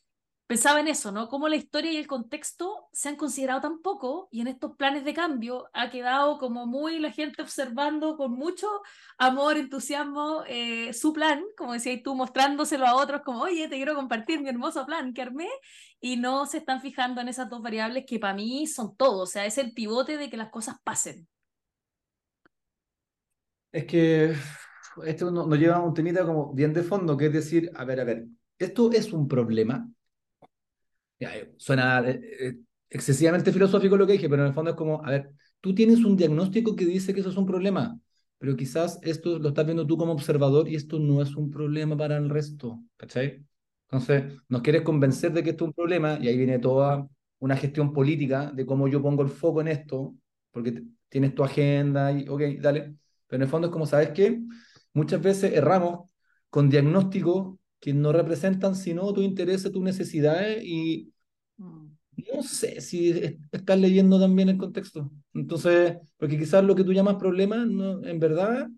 [0.51, 1.29] pensaba en eso, ¿no?
[1.29, 5.05] Cómo la historia y el contexto se han considerado tan poco y en estos planes
[5.05, 8.67] de cambio ha quedado como muy la gente observando con mucho
[9.17, 13.95] amor, entusiasmo eh, su plan, como decías tú, mostrándoselo a otros como, oye, te quiero
[13.95, 15.47] compartir mi hermoso plan que armé
[16.01, 19.27] y no se están fijando en esas dos variables que para mí son todo, o
[19.27, 21.29] sea, es el pivote de que las cosas pasen.
[23.71, 24.35] Es que
[25.05, 28.01] esto nos lleva a un temita como bien de fondo, que es decir, a ver,
[28.01, 28.25] a ver,
[28.59, 29.89] esto es un problema,
[31.21, 32.57] eh, suena eh, eh,
[32.89, 36.03] excesivamente filosófico lo que dije, pero en el fondo es como, a ver, tú tienes
[36.03, 37.99] un diagnóstico que dice que eso es un problema,
[38.37, 41.95] pero quizás esto lo estás viendo tú como observador y esto no es un problema
[41.95, 43.45] para el resto, ¿cachai?
[43.89, 47.07] Entonces, nos quieres convencer de que esto es un problema y ahí viene toda
[47.39, 50.15] una gestión política de cómo yo pongo el foco en esto,
[50.51, 52.95] porque tienes tu agenda y, ok, dale.
[53.27, 54.41] Pero en el fondo es como, ¿sabes qué?
[54.93, 56.09] Muchas veces erramos
[56.49, 61.11] con diagnósticos que no representan sino tu interés, tus necesidades y
[61.57, 61.87] mm.
[62.33, 65.11] no sé si estás leyendo también el contexto.
[65.33, 68.69] Entonces, porque quizás lo que tú llamas problema, no, en verdad,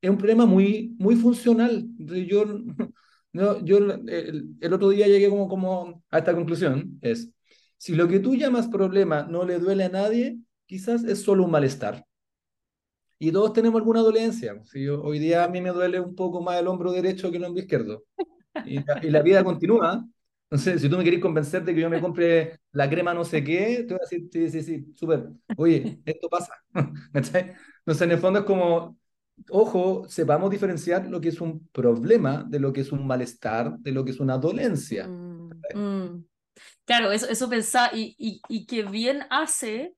[0.00, 1.86] es un problema muy, muy funcional.
[1.98, 2.44] Yo,
[3.32, 7.30] no, yo el, el, otro día llegué como, como a esta conclusión, es,
[7.78, 11.52] si lo que tú llamas problema no le duele a nadie, quizás es solo un
[11.52, 12.04] malestar.
[13.20, 14.60] Y todos tenemos alguna dolencia.
[14.64, 17.44] Si hoy día a mí me duele un poco más el hombro derecho que el
[17.44, 18.04] hombro izquierdo
[18.64, 20.04] y la, vida continúa.
[20.50, 23.42] Entonces, si tú me querés convencer de que yo me compre la crema no sé
[23.42, 25.28] qué, te voy a decir, sí, sí, sí, súper.
[25.56, 26.52] Oye, esto pasa.
[27.14, 28.98] Entonces, en el fondo es como,
[29.48, 33.92] ojo, sepamos diferenciar lo que es un problema de lo que es un malestar, de
[33.92, 35.06] lo que es una dolencia.
[35.08, 36.24] Mm, mm.
[36.84, 39.94] Claro, eso, eso pensaba, y, y, y que bien hace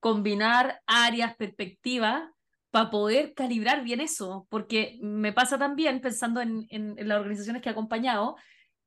[0.00, 2.30] combinar áreas, perspectivas,
[2.70, 7.68] para poder calibrar bien eso, porque me pasa también pensando en, en, las organizaciones que
[7.68, 8.36] he acompañado,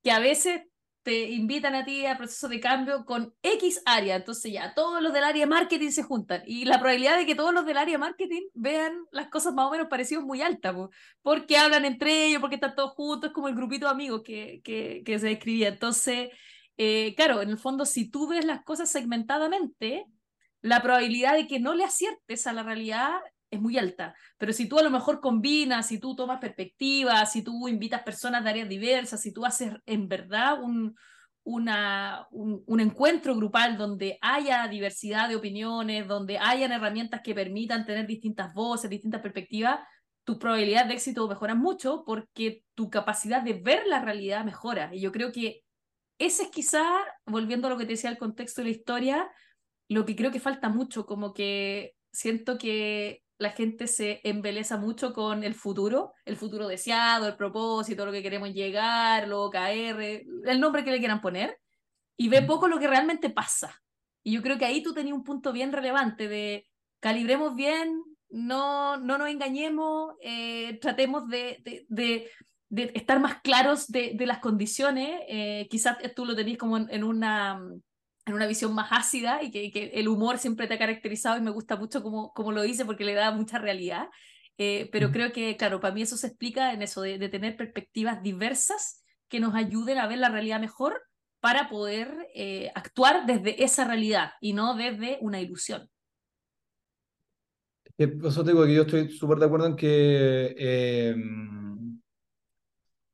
[0.04, 0.62] que a veces
[1.04, 5.14] te invitan a ti al proceso de cambio con X área, entonces ya todos los
[5.14, 8.44] del área marketing se juntan y la probabilidad de que todos los del área marketing
[8.54, 10.76] vean las cosas más o menos parecidas es muy alta,
[11.24, 15.02] porque hablan entre ellos, porque están todos juntos, como el grupito de amigos que, que,
[15.04, 15.70] que se describía.
[15.70, 16.30] Entonces,
[16.78, 20.06] eh, claro, en el fondo, si tú ves las cosas segmentadamente,
[20.62, 23.20] la probabilidad de que no le aciertes a la realidad
[23.52, 24.16] es muy alta.
[24.38, 28.44] Pero si tú a lo mejor combinas, si tú tomas perspectivas, si tú invitas personas
[28.44, 30.96] de áreas diversas, si tú haces en verdad un,
[31.44, 38.54] un, encuentro grupal donde haya diversidad de opiniones, donde hayan herramientas que permitan tener distintas
[38.54, 39.80] voces, distintas perspectivas,
[40.24, 44.92] tu probabilidad de éxito mejora mucho porque tu capacidad de ver la realidad mejora.
[44.94, 45.64] Y yo creo que
[46.20, 46.86] ese es quizá,
[47.26, 49.32] volviendo a lo que te decía el contexto de la historia,
[49.90, 55.14] lo que creo que falta mucho, como que siento que la gente se embeleza mucho
[55.14, 60.00] con el futuro, el futuro deseado, el propósito, lo que queremos llegar, lo OKR,
[60.46, 61.58] el nombre que le quieran poner,
[62.16, 63.82] y ve poco lo que realmente pasa.
[64.22, 66.68] Y yo creo que ahí tú tenías un punto bien relevante de
[67.00, 72.30] calibremos bien, no, no nos engañemos, eh, tratemos de, de,
[72.70, 75.20] de, estar más claros de, las condiciones.
[75.28, 77.60] Eh, quizás tú lo tenías como en una
[78.26, 81.42] en una visión más ácida y que, que, el humor siempre te ha caracterizado y
[81.42, 84.10] me gusta mucho como, como lo dice porque le da mucha realidad.
[84.58, 87.58] Eh, pero creo que, claro, para mí eso se explica en eso de, de, tener
[87.58, 91.02] perspectivas diversas que nos ayuden a ver la realidad mejor
[91.40, 95.90] para poder eh, actuar desde esa realidad y no desde una ilusión.
[97.98, 101.16] Eso te digo que yo estoy súper de acuerdo en que, eh,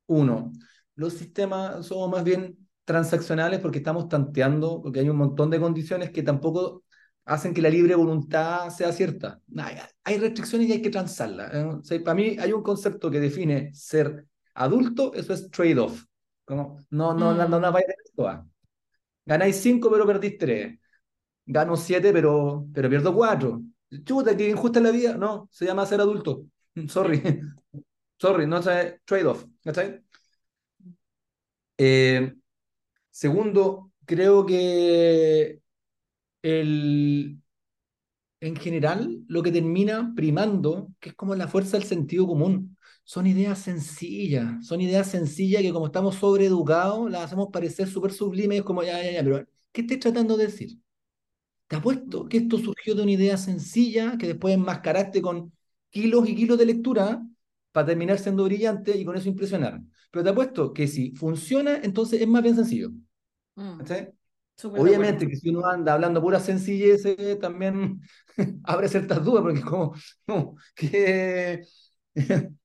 [0.07, 0.51] uno,
[0.95, 6.09] los sistemas son más bien transaccionales porque estamos tanteando, porque hay un montón de condiciones
[6.09, 6.85] que tampoco
[7.25, 9.41] hacen que la libre voluntad sea cierta.
[10.05, 11.51] Hay restricciones y hay que transarlas.
[11.91, 11.99] ¿eh?
[11.99, 16.05] para mí hay un concepto que define ser adulto, eso es trade-off.
[16.47, 18.47] No, no, no, no, no, no
[19.25, 20.79] Ganáis cinco, pero perdís tres.
[21.45, 23.63] Gano siete, pero, pero pierdo cuatro.
[24.05, 25.17] Chuta, que injusta la vida.
[25.17, 26.45] No, se llama ser adulto.
[26.87, 27.21] Sorry.
[28.17, 29.45] Sorry, no es trade-off.
[31.77, 32.33] Eh,
[33.21, 35.59] Segundo, creo que
[36.43, 37.41] el,
[38.39, 43.25] en general lo que termina primando, que es como la fuerza del sentido común, son
[43.27, 48.83] ideas sencillas, son ideas sencillas que como estamos sobreeducados las hacemos parecer súper sublimes, como
[48.83, 50.79] ya, ya, ya, pero ¿qué estoy tratando de decir?
[51.67, 55.53] Te apuesto que esto surgió de una idea sencilla que después enmascaraste con
[55.89, 57.23] kilos y kilos de lectura
[57.71, 59.81] para terminar siendo brillante y con eso impresionar.
[60.11, 62.91] Pero te apuesto que si funciona, entonces es más bien sencillo.
[63.57, 63.81] Mm.
[64.63, 67.03] Obviamente que si uno anda hablando pura sencillez,
[67.39, 68.01] también
[68.63, 69.93] abre ciertas dudas, porque como,
[70.25, 71.63] como que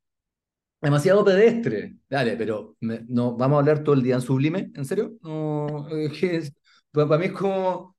[0.80, 1.96] demasiado pedestre.
[2.08, 5.14] Dale, pero no, vamos a hablar todo el día en sublime, ¿en serio?
[5.22, 6.52] No, es,
[6.92, 7.96] para mí es como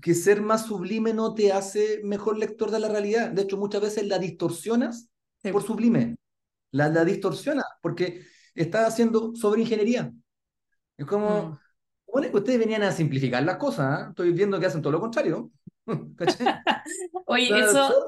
[0.00, 3.30] que ser más sublime no te hace mejor lector de la realidad.
[3.30, 5.10] De hecho, muchas veces la distorsionas
[5.52, 6.16] por sublime.
[6.70, 8.22] La, la distorsionas porque
[8.54, 10.12] estás haciendo sobre ingeniería.
[10.96, 11.58] Es como, mm.
[12.16, 14.06] Bueno, ustedes venían a simplificar las cosas, ¿eh?
[14.08, 15.50] estoy viendo que hacen todo lo contrario.
[17.26, 18.06] Oye, eso,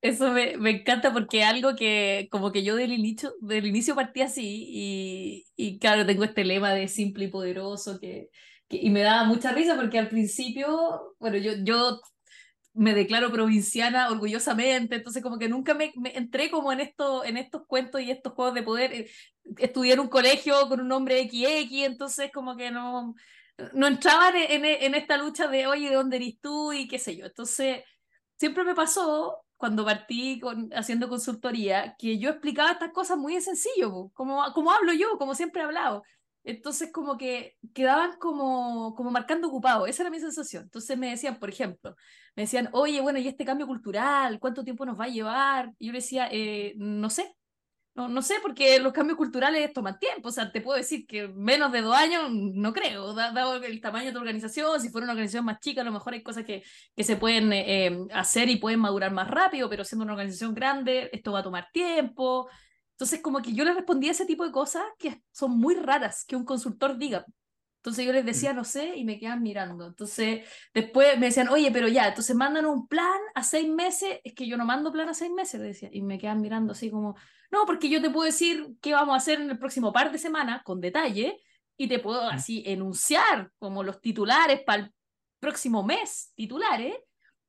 [0.00, 4.22] eso me, me, encanta porque algo que como que yo del inicio, del inicio partí
[4.22, 8.30] así y, y claro, tengo este lema de simple y poderoso que,
[8.68, 12.00] que, y me daba mucha risa porque al principio, bueno, yo, yo
[12.74, 17.66] me declaro provinciana orgullosamente, entonces como que nunca me, entré como en, esto, en estos
[17.66, 18.92] cuentos y estos juegos de poder.
[18.92, 19.10] Eh,
[19.58, 23.14] estudié en un colegio con un nombre XX, entonces como que no,
[23.72, 26.72] no entraba en, en, esta lucha de, oye, ¿de dónde eres tú?
[26.72, 27.26] y qué sé yo.
[27.26, 27.84] Entonces,
[28.36, 33.42] siempre me pasó cuando partí con, haciendo consultoría que yo explicaba estas cosas muy en
[33.42, 36.02] sencillo, como, como hablo yo, como siempre he hablado.
[36.44, 40.64] Entonces como que quedaban como, como marcando ocupado, esa era mi sensación.
[40.64, 41.96] Entonces me decían, por ejemplo,
[42.36, 44.38] me decían, oye, bueno, ¿y este cambio cultural?
[44.38, 45.72] ¿Cuánto tiempo nos va a llevar?
[45.78, 47.34] Y yo le decía, eh, no sé,
[47.94, 50.28] no, no sé, porque los cambios culturales toman tiempo.
[50.28, 54.06] O sea, te puedo decir que menos de dos años, no creo, dado el tamaño
[54.06, 54.80] de tu organización.
[54.80, 56.64] Si fuera una organización más chica, a lo mejor hay cosas que,
[56.96, 60.54] que se pueden eh, eh, hacer y pueden madurar más rápido, pero siendo una organización
[60.54, 62.48] grande, esto va a tomar tiempo.
[62.94, 66.36] Entonces, como que yo le respondía ese tipo de cosas que son muy raras que
[66.36, 67.26] un consultor diga.
[67.84, 68.56] Entonces yo les decía, mm.
[68.56, 69.86] no sé, y me quedan mirando.
[69.86, 74.20] Entonces después me decían, oye, pero ya, entonces mandan un plan a seis meses.
[74.24, 75.90] Es que yo no mando plan a seis meses, le decía.
[75.92, 77.14] Y me quedan mirando así como,
[77.50, 80.16] no, porque yo te puedo decir qué vamos a hacer en el próximo par de
[80.16, 81.38] semanas con detalle
[81.76, 82.34] y te puedo mm.
[82.34, 84.94] así enunciar como los titulares para el
[85.38, 86.94] próximo mes, titulares,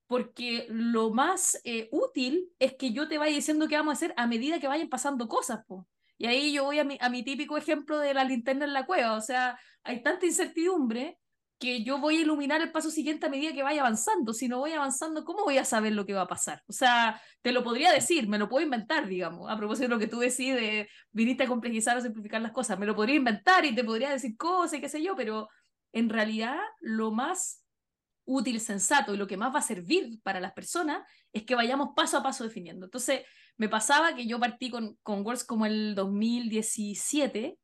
[0.07, 4.13] porque lo más eh, útil es que yo te vaya diciendo qué vamos a hacer
[4.17, 5.65] a medida que vayan pasando cosas.
[5.65, 5.87] Po.
[6.17, 8.85] Y ahí yo voy a mi, a mi típico ejemplo de la linterna en la
[8.85, 11.19] cueva, o sea, hay tanta incertidumbre
[11.59, 14.33] que yo voy a iluminar el paso siguiente a medida que vaya avanzando.
[14.33, 16.61] Si no voy avanzando, ¿cómo voy a saber lo que va a pasar?
[16.67, 19.99] O sea, te lo podría decir, me lo puedo inventar, digamos, a propósito de lo
[19.99, 23.65] que tú decís de viniste a complejizar o simplificar las cosas, me lo podría inventar
[23.65, 25.47] y te podría decir cosas y qué sé yo, pero
[25.93, 27.64] en realidad lo más
[28.25, 31.89] útil, sensato y lo que más va a servir para las personas es que vayamos
[31.95, 32.85] paso a paso definiendo.
[32.85, 33.21] Entonces,
[33.57, 37.57] me pasaba que yo partí con, con Words como el 2017,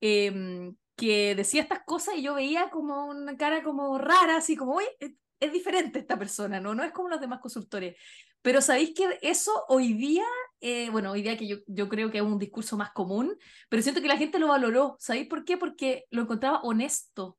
[0.00, 4.76] em, que decía estas cosas y yo veía como una cara como rara, así como,
[4.76, 6.74] uy, es, es, diferente esta persona, ¿no?
[6.74, 7.96] No es como los demás consultores.
[8.42, 10.26] Pero sabéis que eso hoy día,
[10.60, 13.36] eh, bueno, hoy día que yo, yo creo que es un discurso más común,
[13.68, 14.96] pero siento que la gente lo valoró.
[15.00, 15.56] ¿Sabéis por qué?
[15.56, 17.38] Porque lo encontraba honesto.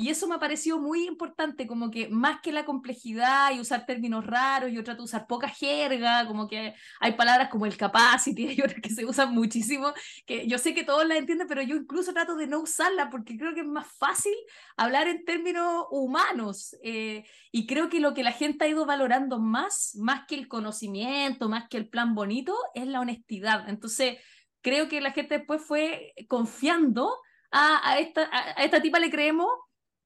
[0.00, 3.84] Y eso me ha parecido muy importante, como que más que la complejidad y usar
[3.84, 8.52] términos raros, yo trato de usar poca jerga, como que hay palabras como el capacity
[8.56, 9.92] y otras que se usan muchísimo,
[10.24, 13.36] que yo sé que todos las entienden, pero yo incluso trato de no usarla porque
[13.36, 14.34] creo que es más fácil
[14.76, 16.76] hablar en términos humanos.
[16.84, 20.46] Eh, y creo que lo que la gente ha ido valorando más, más que el
[20.46, 23.68] conocimiento, más que el plan bonito, es la honestidad.
[23.68, 24.18] Entonces,
[24.60, 27.16] creo que la gente después fue confiando
[27.50, 29.48] a, a, esta, a esta tipa le creemos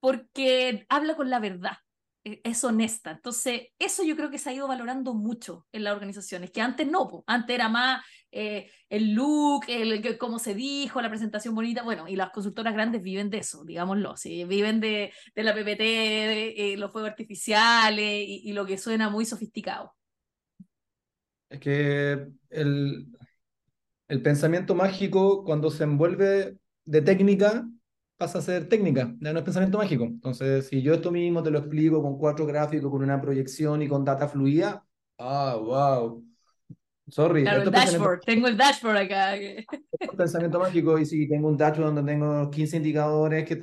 [0.03, 1.77] porque habla con la verdad,
[2.25, 3.13] e, es honesta.
[3.13, 6.89] Entonces, eso yo creo que se ha ido valorando mucho en las organizaciones, que antes
[6.89, 12.09] no, antes era más eh, el look, el, cómo se dijo, la presentación bonita, bueno,
[12.09, 14.45] y las consultoras grandes viven de eso, digámoslo, ¿sí?
[14.45, 19.09] viven de, de la PPT, de, eh, los fuegos artificiales y, y, lo que suena
[19.09, 19.95] muy sofisticado.
[21.49, 23.07] Es que el,
[24.09, 27.69] el pensamiento mágico, cuando se envuelve de técnica,
[28.23, 30.05] pasa a ser técnica, ya no es pensamiento mágico.
[30.05, 33.89] Entonces, si yo esto mismo te lo explico con cuatro gráficos, con una proyección y
[33.89, 34.87] con data fluida,
[35.19, 36.25] ah, wow.
[37.09, 37.43] Sorry.
[37.43, 39.35] Claro, el dashboard, tengo el dashboard acá.
[40.17, 43.61] pensamiento mágico y si tengo un dashboard donde tengo 15 indicadores, que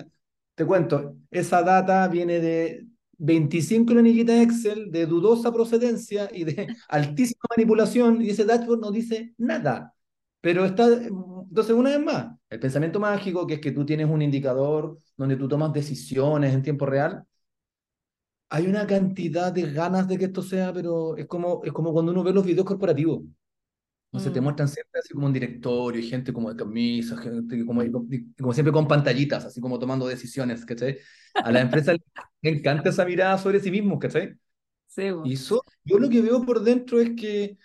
[0.56, 2.86] te cuento, esa data viene de
[3.18, 9.34] 25 planillitas Excel de dudosa procedencia y de altísima manipulación y ese dashboard no dice
[9.38, 9.96] nada.
[10.42, 14.22] Pero está, entonces una vez más, el pensamiento mágico, que es que tú tienes un
[14.22, 17.24] indicador donde tú tomas decisiones en tiempo real,
[18.50, 22.12] hay una cantidad de ganas de que esto sea, pero es como, es como cuando
[22.12, 23.22] uno ve los videos corporativos.
[24.12, 24.44] No se te mm.
[24.44, 27.84] muestran siempre así como un directorio y gente como de camisa, gente como,
[28.40, 30.98] como siempre con pantallitas, así como tomando decisiones, ¿cachai?
[31.36, 32.00] A la empresa le
[32.42, 34.34] encanta esa mirada sobre sí mismos, ¿cachai?
[34.88, 37.58] Sí, Y eso, yo lo que veo por dentro es que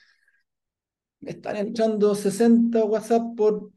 [1.24, 3.70] me están entrando 60 WhatsApp por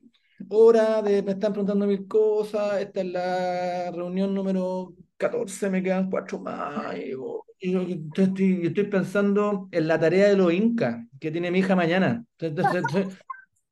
[0.49, 6.09] hora, de, me están preguntando mil cosas, esta es la reunión número 14, me quedan
[6.09, 6.95] cuatro más.
[6.97, 7.13] Y,
[7.59, 12.23] estoy, estoy, pensando en la tarea de los incas que tiene mi hija mañana.
[12.37, 13.17] Entonces,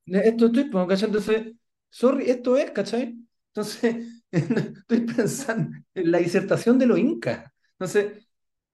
[0.07, 1.07] esto estoy, ¿cachai?
[1.07, 1.53] Entonces,
[1.89, 3.15] sorry, esto es, ¿cachai?
[3.53, 7.51] Entonces, estoy pensando en la disertación de los incas.
[7.73, 8.25] Entonces,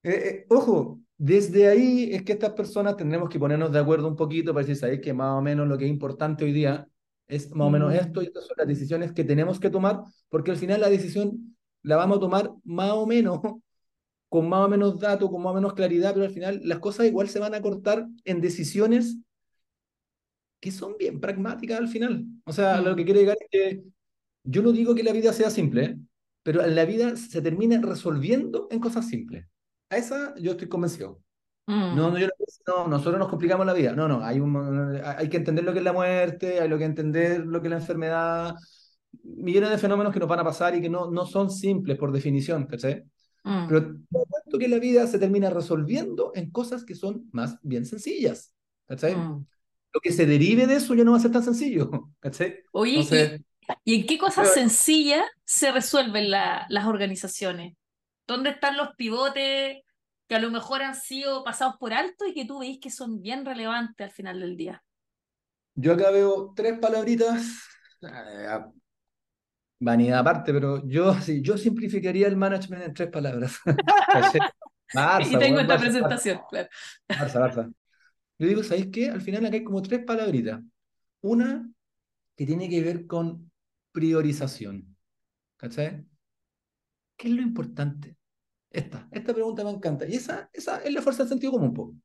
[0.03, 4.15] eh, eh, ojo, desde ahí es que estas personas tendremos que ponernos de acuerdo un
[4.15, 6.88] poquito para decir, ¿sabéis que más o menos lo que es importante hoy día
[7.28, 10.01] es más o menos esto y estas son las decisiones que tenemos que tomar?
[10.30, 13.39] Porque al final la decisión la vamos a tomar más o menos,
[14.30, 17.05] con más o menos datos, con más o menos claridad, pero al final las cosas
[17.05, 19.17] igual se van a cortar en decisiones
[20.59, 22.26] que son bien pragmáticas al final.
[22.45, 23.84] O sea, lo que quiero llegar es que
[24.43, 25.99] yo no digo que la vida sea simple,
[26.41, 29.50] pero en la vida se termina resolviendo en cosas simples.
[29.91, 31.21] A esa yo estoy convencido.
[31.67, 32.27] No, no, yo
[32.67, 33.93] no, nosotros nos complicamos la vida.
[33.93, 36.85] No, no, hay, un, hay que entender lo que es la muerte, hay lo que
[36.85, 38.55] entender lo que es la enfermedad,
[39.23, 42.11] millones de fenómenos que nos van a pasar y que no, no son simples por
[42.11, 43.03] definición, ¿cachai?
[43.43, 43.67] Mm.
[43.67, 43.95] Pero
[44.49, 48.53] te que la vida se termina resolviendo en cosas que son más bien sencillas,
[48.87, 49.15] ¿cachai?
[49.15, 49.45] Mm.
[49.93, 52.59] Lo que se derive de eso ya no va a ser tan sencillo, ¿cachai?
[52.71, 53.41] Oye,
[53.83, 57.75] ¿y, en qué cosas sencillas se resuelven las organizaciones?
[58.32, 59.84] ¿Dónde están los pivotes
[60.25, 63.21] que a lo mejor han sido pasados por alto y que tú veis que son
[63.21, 64.82] bien relevantes al final del día?
[65.75, 67.67] Yo acá veo tres palabritas
[68.01, 68.47] eh,
[69.82, 73.59] vanidad aparte, pero yo, sí, yo simplificaría el management en tres palabras.
[75.29, 76.69] y tengo esta presentación, claro.
[77.09, 77.73] Barça, Barça.
[78.39, 79.09] Yo digo, ¿sabéis qué?
[79.09, 80.61] Al final acá hay como tres palabritas.
[81.19, 81.69] Una
[82.38, 83.51] que tiene que ver con
[83.91, 84.95] priorización.
[85.57, 86.05] ¿Cachai?
[87.17, 88.15] ¿Qué es lo importante?
[88.72, 90.07] Esta, esta pregunta me encanta.
[90.07, 91.95] Y esa, esa es la fuerza del sentido común, poco.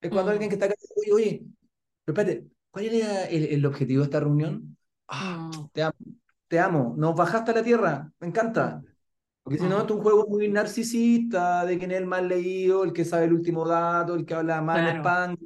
[0.00, 1.46] Es cuando alguien que está acá dice, oye, oye,
[2.04, 4.76] pero espérate, ¿cuál era el, el objetivo de esta reunión?
[5.08, 5.68] Ah, mm.
[5.72, 5.96] te amo
[6.48, 8.80] te amo, nos bajaste a la tierra, me encanta.
[9.42, 12.92] Porque si no, es un juego muy narcisista, de quién es el más leído, el
[12.92, 15.36] que sabe el último dato, el que habla más en spam.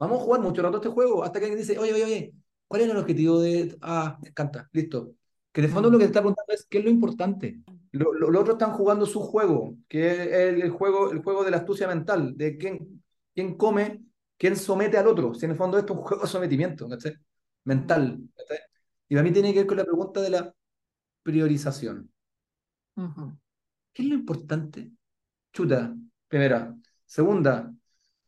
[0.00, 2.34] Vamos a jugar mucho rato este juego, hasta que alguien dice, oye, oye, oye,
[2.66, 3.76] ¿cuál es el objetivo de...?
[3.80, 5.12] Ah, me encanta, listo.
[5.52, 7.62] Que de fondo lo que te está preguntando es, ¿qué es lo importante?
[7.92, 11.58] Los lo, otros están jugando su juego, que es el, juego, el juego de la
[11.58, 13.02] astucia mental, de quién,
[13.34, 14.04] quién come,
[14.36, 15.34] quién somete al otro.
[15.34, 17.14] Si en el fondo esto es un juego de sometimiento, ¿cachai?
[17.64, 18.58] Mental, ¿cachai?
[19.08, 20.54] Y para mí tiene que ver con la pregunta de la
[21.22, 22.10] priorización.
[23.92, 24.90] ¿Qué es lo importante?
[25.52, 25.94] Chuta,
[26.28, 26.76] primera.
[27.06, 27.72] Segunda,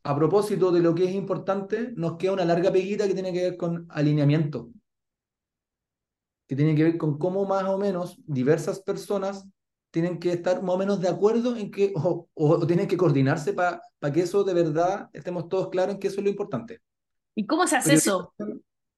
[0.02, 3.42] a propósito de lo que es importante, nos queda una larga peguita que tiene que
[3.42, 4.70] ver con alineamiento,
[6.50, 9.48] que tiene que ver con cómo más o menos diversas personas
[9.92, 13.52] tienen que estar más o menos de acuerdo en que, o, o, tienen que coordinarse
[13.52, 13.80] para
[14.12, 16.82] que eso de verdad estemos todos claros en que eso es lo importante.
[17.36, 18.34] ¿Y cómo se hace eso?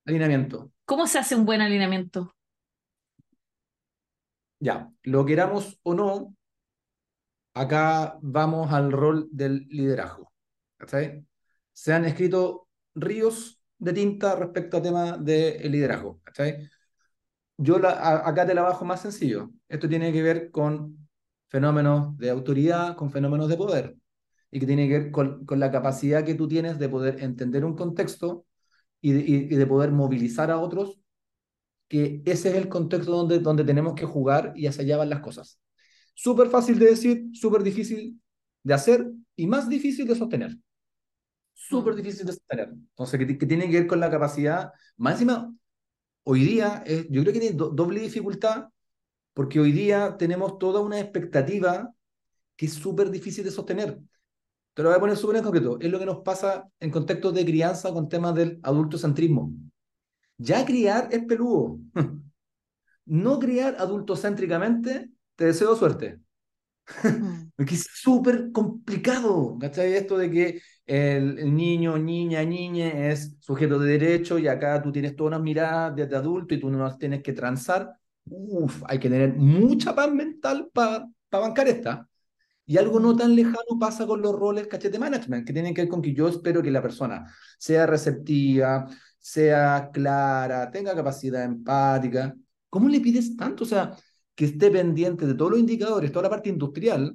[0.06, 0.72] Alineamiento.
[0.86, 2.34] ¿Cómo se hace un buen alineamiento?
[4.58, 6.34] Ya, lo queramos o no,
[7.52, 10.32] acá vamos al rol del liderazgo.
[11.74, 16.22] Se han escrito ríos de tinta respecto al tema del liderazgo.
[17.62, 19.50] Yo acá te la bajo más sencillo.
[19.68, 21.08] Esto tiene que ver con
[21.48, 23.96] fenómenos de autoridad, con fenómenos de poder,
[24.50, 27.64] y que tiene que ver con, con la capacidad que tú tienes de poder entender
[27.64, 28.46] un contexto
[29.00, 30.98] y de, poder movilizar a otros,
[31.88, 35.20] que ese es el contexto donde, donde tenemos que jugar y hacia allá van las
[35.20, 35.58] cosas.
[36.14, 38.20] Súper fácil de decir, súper difícil
[38.62, 39.06] de hacer
[39.36, 40.56] y más difícil de sostener.
[41.52, 42.68] Súper difícil de sostener.
[42.70, 44.72] Entonces, que, que, tiene que ver con la capacidad.
[44.96, 45.52] Más encima,
[46.24, 48.68] hoy día, yo creo que tiene doble dificultad,
[49.34, 51.92] porque hoy día tenemos toda una expectativa
[52.56, 53.98] que es súper difícil de sostener.
[54.74, 55.78] Te lo voy a poner súper en concreto.
[55.80, 59.52] Es lo que nos pasa en contextos de crianza con temas del adultocentrismo.
[60.38, 61.78] Ya criar es peludo.
[63.04, 66.20] No criar adultocéntricamente, te deseo suerte.
[67.02, 67.50] Mm.
[67.56, 69.94] Porque es súper complicado, ¿cachai?
[69.94, 75.16] Esto de que el, niño, niña, niña es sujeto de derecho y acá tú tienes
[75.16, 77.92] todas unas miradas de, adulto y tú no las tienes que transar.
[78.24, 82.08] Uf, hay que tener mucha paz mental para bancar esta.
[82.64, 85.88] Y algo no tan lejano pasa con los roles cachete management, que tienen que ver
[85.88, 87.26] con que yo espero que la persona
[87.58, 88.86] sea receptiva,
[89.18, 92.34] sea clara, tenga capacidad empática.
[92.68, 93.64] ¿Cómo le pides tanto?
[93.64, 93.96] O sea,
[94.34, 97.14] que esté pendiente de todos los indicadores, toda la parte industrial,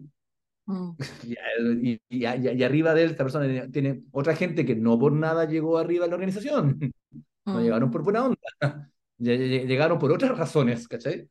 [0.67, 0.91] mm.
[1.83, 2.25] y, y,
[2.63, 6.07] arriba de él, esta persona tiene, otra gente que no por nada llegó arriba a
[6.07, 6.79] la organización.
[7.45, 7.63] No mm.
[7.63, 8.37] llegaron por buena onda,
[9.17, 11.29] llegaron por otras razones, ¿cachai?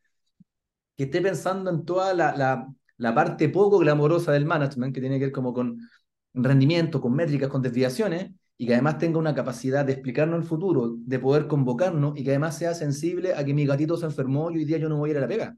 [0.96, 2.66] Que esté pensando en toda la, la
[2.98, 5.80] la parte poco glamorosa del management, que tiene que ver como con
[6.32, 10.94] rendimiento, con métricas, con desviaciones, y que además tenga una capacidad de explicarnos el futuro,
[10.98, 14.58] de poder convocarnos, y que además sea sensible a que mi gatito se enfermó y
[14.58, 15.56] hoy día yo no voy a ir a la pega.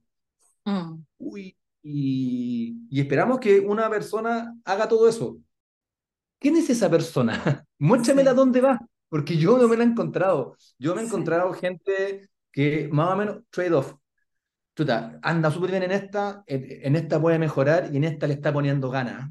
[0.64, 1.04] Mm.
[1.18, 5.38] Uy, y, y esperamos que una persona haga todo eso.
[6.38, 7.64] ¿Quién es esa persona?
[7.78, 10.56] Muéstramela dónde va, porque yo no me la he encontrado.
[10.78, 13.94] Yo me he encontrado gente que más o menos trade-off.
[15.22, 18.90] Anda súper bien en esta, en, esta puede mejorar y en esta le está poniendo
[18.90, 19.28] ganas.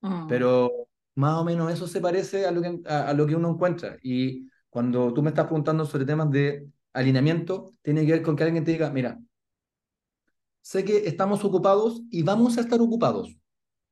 [0.00, 0.26] Mm.
[0.28, 0.70] Pero
[1.14, 3.98] más o menos eso se parece a lo, que, a, lo que uno encuentra.
[4.02, 8.44] Y cuando tú me estás preguntando sobre temas de alineamiento, tiene que ver con que
[8.44, 9.18] alguien te diga, mira,
[10.68, 13.34] sé que estamos ocupados y vamos a estar ocupados.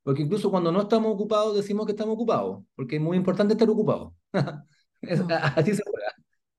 [0.02, 3.70] Porque incluso cuando no estamos ocupados decimos que estamos ocupados, porque es muy importante estar
[3.70, 4.12] ocupados.
[5.56, 6.12] Así se juega.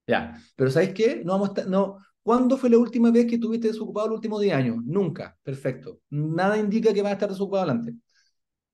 [0.07, 1.22] Ya, pero ¿sabes qué?
[1.24, 4.55] No vamos a no, ¿Cuándo fue la última vez que estuviste desocupado los últimos 10
[4.55, 4.78] años?
[4.84, 5.38] Nunca.
[5.43, 6.01] Perfecto.
[6.09, 7.93] Nada indica que vas a estar desocupado adelante.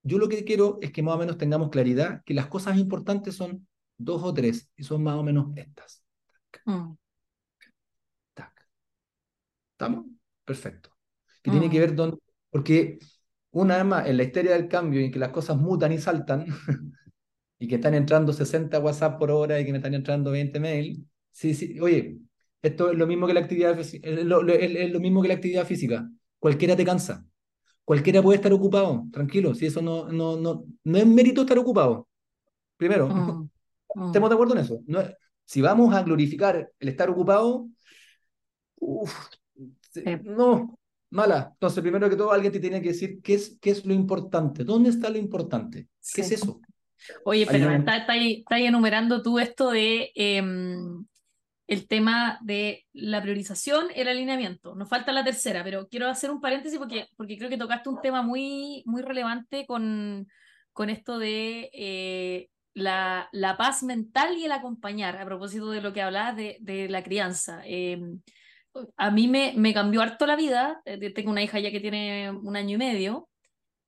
[0.02, 3.36] Yo lo que quiero es que más o menos tengamos claridad que las cosas importantes
[3.36, 3.68] son
[3.98, 6.04] dos o tres y son más o menos estas.
[6.66, 6.94] Mm.
[9.74, 10.06] ¿Estamos?
[10.46, 10.93] Perfecto.
[11.44, 11.82] Que tiene que mm.
[11.82, 12.20] ver con...
[12.50, 12.98] Porque
[13.52, 16.46] una vez más, en la historia del cambio en que las cosas mutan y saltan,
[17.60, 21.08] y que están entrando 60 WhatsApp por hora y que me están entrando 20 mail,
[21.32, 22.18] sí, sí, oye,
[22.62, 26.10] esto es lo mismo que la actividad, es lo, mismo que la actividad física.
[26.40, 27.26] Cualquiera te cansa.
[27.84, 29.06] Cualquiera puede estar ocupado.
[29.12, 32.08] Tranquilo, si eso no, no, no, no es mérito estar ocupado.
[32.78, 33.50] Primero, mm,
[33.96, 34.06] mm.
[34.08, 34.82] estemos de acuerdo en eso.
[34.88, 35.02] No,
[35.46, 37.68] si vamos a glorificar el estar ocupado,
[40.24, 40.80] no,
[41.14, 41.50] mala.
[41.54, 44.64] Entonces, primero que todo, alguien te tiene que decir qué es, qué es lo importante.
[44.64, 45.88] ¿Dónde está lo importante?
[46.14, 46.60] ¿Qué es eso?
[47.26, 51.06] Oye, pero está, está, ahí, enumerando tú esto de em,
[51.68, 54.76] el tema de la priorización, el alineamiento.
[54.76, 58.02] Nos falta la tercera, pero quiero hacer un paréntesis porque, porque creo que tocaste un
[58.02, 60.28] tema muy, muy relevante con,
[60.72, 65.94] con esto de eh, la, la, paz mental y el acompañar, a propósito de lo
[65.94, 67.62] que hablabas de, de la crianza.
[67.66, 68.22] Em,
[68.98, 72.32] a mí me, me cambió harto la vida, eh, tengo una hija ya que tiene
[72.32, 73.30] un año y medio,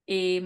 [0.08, 0.42] eh,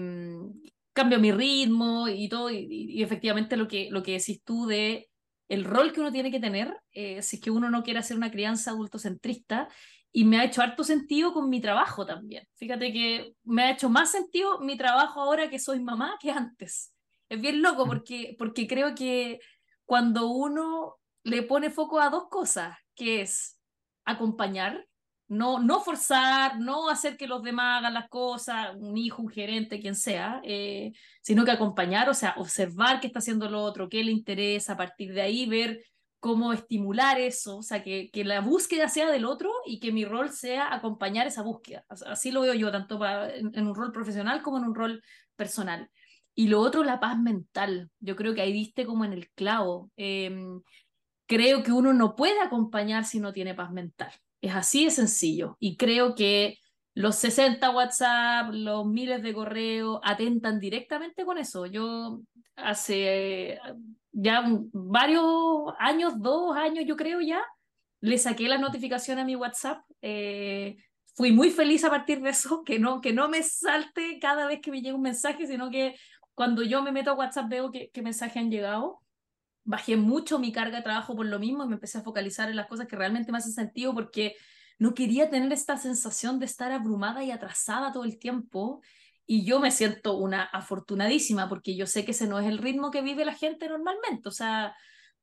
[0.92, 5.10] cambio mi ritmo y todo, y, y, efectivamente lo que, lo que decís tú de
[5.48, 8.16] el rol que uno tiene que tener, eh, si es que uno no quiere hacer
[8.16, 9.68] una crianza adultocentrista,
[10.12, 12.46] y me ha hecho harto sentido con mi trabajo también.
[12.56, 16.92] Fíjate que me ha hecho más sentido mi trabajo ahora que soy mamá que antes.
[17.28, 19.40] Es bien loco porque, porque creo que
[19.84, 23.59] cuando uno le pone foco a dos cosas, que es
[24.04, 24.86] acompañar
[25.30, 29.80] no, no forzar, no hacer que los demás hagan las cosas, un hijo, un gerente,
[29.80, 30.92] quien sea, eh,
[31.22, 34.76] sino que acompañar, o sea, observar qué está haciendo el otro, qué le interesa, a
[34.76, 35.84] partir de ahí ver
[36.18, 40.04] cómo estimular eso, o sea, que, que la búsqueda sea del otro y que mi
[40.04, 41.84] rol sea acompañar esa búsqueda.
[41.88, 45.00] Así lo veo yo, tanto en, un rol profesional como en un rol
[45.36, 45.88] personal.
[46.34, 47.88] Y lo otro, la paz mental.
[48.00, 49.92] Yo creo que ahí viste como en el clavo.
[49.96, 50.60] Em,
[51.30, 54.10] creo que uno no puede acompañar si no tiene paz mental.
[54.40, 55.56] Es así de sencillo.
[55.60, 56.58] Y creo que
[56.92, 61.66] los 60 WhatsApp, los miles de correos atentan directamente con eso.
[61.66, 62.20] Yo
[62.56, 63.60] hace
[64.10, 67.44] ya varios años, dos años yo creo ya,
[68.00, 69.84] le saqué la notificación a mi WhatsApp.
[70.02, 70.78] Eh,
[71.14, 74.60] fui muy feliz a partir de eso, que no, que no me salte cada vez
[74.60, 75.94] que me llega un mensaje, sino que
[76.34, 78.98] cuando yo me meto a WhatsApp veo que mensajes han llegado
[79.70, 82.56] bajé mucho mi carga de trabajo por lo mismo y me empecé a focalizar en
[82.56, 84.34] las cosas que realmente me hacen sentido porque
[84.78, 88.82] no quería tener esta sensación de estar abrumada y atrasada todo el tiempo.
[89.26, 92.90] Y yo me siento una afortunadísima porque yo sé que ese no es el ritmo
[92.90, 94.28] que vive la gente normalmente.
[94.28, 94.74] O sea,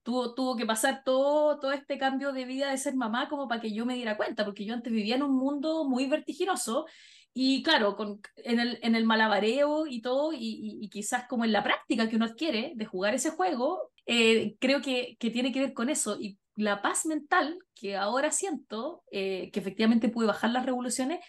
[0.01, 3.59] tuvo, tuvo que pasar todo, todo este cambio de vida de ser mamá como para
[3.59, 6.85] que yo me diera cuenta, porque yo antes vivía en un mundo muy vertiginoso
[7.33, 11.51] y claro, con, en, el, en el malabareo y todo, y, y, quizás como en
[11.51, 15.59] la práctica que uno adquiere de jugar ese juego, eh, creo que, que, tiene que
[15.59, 16.17] ver con eso.
[16.19, 21.19] Y la paz mental que ahora siento, eh, que efectivamente pude bajar las revoluciones,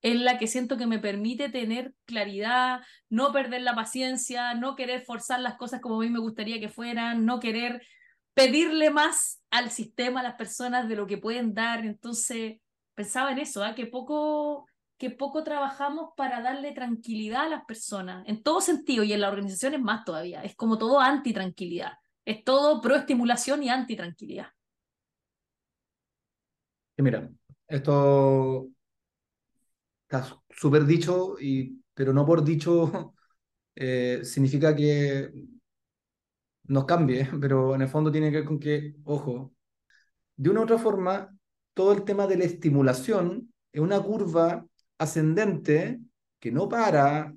[0.00, 2.80] es la que siento que me permite tener claridad,
[3.10, 6.68] no perder la paciencia, no querer forzar las cosas como a mí me gustaría que
[6.68, 7.82] fueran, no querer
[8.32, 11.84] pedirle más al sistema, a las personas de lo que pueden dar.
[11.84, 12.58] Entonces,
[12.94, 13.74] pensaba en eso, ¿eh?
[13.74, 14.66] que poco
[14.98, 19.28] que poco trabajamos para darle tranquilidad a las personas, en todo sentido, y en la
[19.28, 21.92] organización es más todavía, es como todo anti-tranquilidad,
[22.28, 24.48] es todo pro-estimulación y anti-tranquilidad.
[26.98, 27.30] Mira,
[27.66, 28.68] esto
[30.02, 33.14] está súper dicho, y, pero no por dicho
[33.74, 35.30] eh, significa que
[36.64, 39.54] nos cambie, pero en el fondo tiene que ver con que, ojo,
[40.36, 41.34] de una u otra forma,
[41.72, 44.66] todo el tema de la estimulación es una curva
[44.98, 45.98] ascendente
[46.38, 47.34] que no para,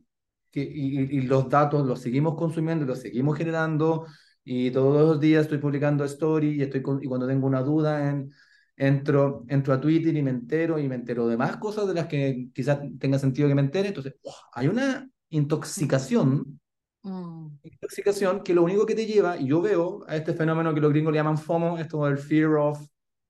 [0.52, 4.06] que, y, los datos los seguimos consumiendo, los seguimos generando,
[4.54, 8.34] y todos los días estoy publicando story y, estoy y cuando tengo una duda en,
[8.76, 12.08] entro, entro a Twitter y me entero y me entero de más cosas de las
[12.08, 13.88] que quizás tenga sentido que me entere.
[13.88, 14.16] Entonces,
[14.52, 16.60] hay una intoxicación,
[17.02, 17.48] mm.
[17.64, 20.92] intoxicación que lo único que te lleva, y yo veo a este fenómeno que los
[20.92, 22.86] gringos le llaman FOMO, esto del fear of,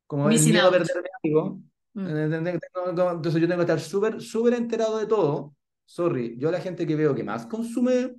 [0.08, 1.62] como el miedo a perder amigo.
[1.94, 2.08] Mm.
[2.08, 5.56] Entonces yo tengo que estar súper, súper enterado de todo.
[5.86, 8.16] Sorry, yo la gente que veo que más consume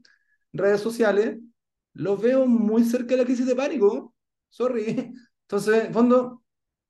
[0.53, 1.39] redes sociales,
[1.95, 4.15] los veo muy cerca de la crisis de pánico.
[4.49, 5.13] Sorry.
[5.43, 6.43] Entonces, en fondo,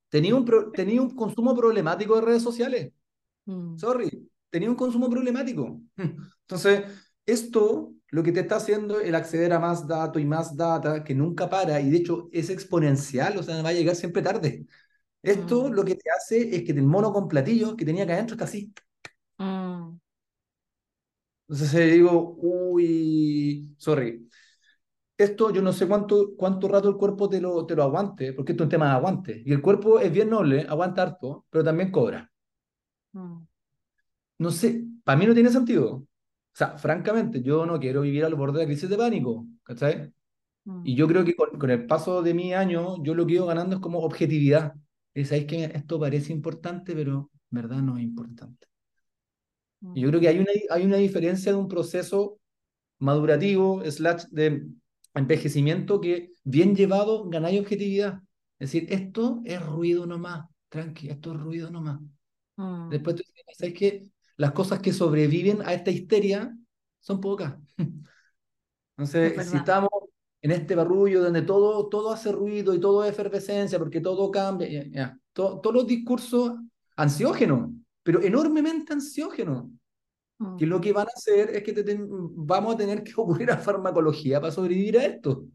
[0.08, 2.92] tenía un, tenía un consumo problemático de redes sociales.
[3.46, 3.76] Mm.
[3.76, 5.80] Sorry, tenía un consumo problemático.
[5.96, 6.84] Entonces,
[7.26, 11.14] esto lo que te está haciendo el acceder a más datos y más data que
[11.14, 14.66] nunca para y de hecho es exponencial, o sea, va a llegar siempre tarde.
[15.22, 15.72] Esto mm.
[15.72, 18.44] lo que te hace es que el mono con platillo que tenía acá adentro está
[18.44, 18.72] así.
[19.38, 19.98] Mm.
[21.48, 24.28] Entonces digo, uy, sorry.
[25.22, 28.52] Esto yo no sé cuánto, cuánto rato el cuerpo te lo, te lo aguante, porque
[28.52, 29.42] esto es un tema de aguante.
[29.46, 32.28] Y el cuerpo es bien noble, aguanta harto, pero también cobra.
[33.12, 33.46] Mm.
[34.38, 35.94] No sé, para mí no tiene sentido.
[35.94, 36.06] O
[36.52, 40.12] sea, francamente, yo no quiero vivir al borde de la crisis de pánico, ¿cachai?
[40.82, 43.36] Y yo creo que con, con, el paso de mi año, yo lo que he
[43.36, 44.74] ido ganando es como objetividad.
[45.14, 48.66] Es, ¿sabéis que esto parece importante, pero en verdad no es importante?
[49.94, 52.40] Y yo creo que hay una, hay una diferencia de un proceso
[52.98, 54.66] madurativo, slash de
[55.14, 58.20] envejecimiento que bien llevado ganáis objetividad.
[58.58, 62.00] Es decir, esto es ruido nomás, tranqui, esto es ruido nomás.
[62.56, 62.88] Mm.
[62.90, 63.22] Después tú
[63.58, 64.06] sabes que
[64.36, 66.56] las cosas que sobreviven a esta histeria
[67.00, 67.54] son pocas.
[68.96, 69.90] Entonces, si estamos
[70.40, 74.68] en este barullo donde todo, todo hace ruido y todo es efervescencia, porque todo cambia,
[74.88, 76.58] ya, todos los discursos
[76.96, 77.70] ansiógenos,
[78.02, 79.66] pero enormemente ansiógenos,
[80.58, 81.74] que lo que van a hacer es que
[82.34, 85.46] vamos a tener que ocurrir a farmacología para sobrevivir a esto.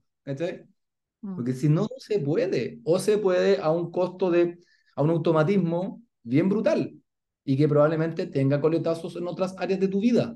[1.22, 2.80] Porque si no, no se puede.
[2.84, 4.60] O se puede a un costo de,
[4.96, 6.94] a un automatismo bien brutal
[7.44, 10.36] y que probablemente tenga coletazos en otras áreas de tu vida.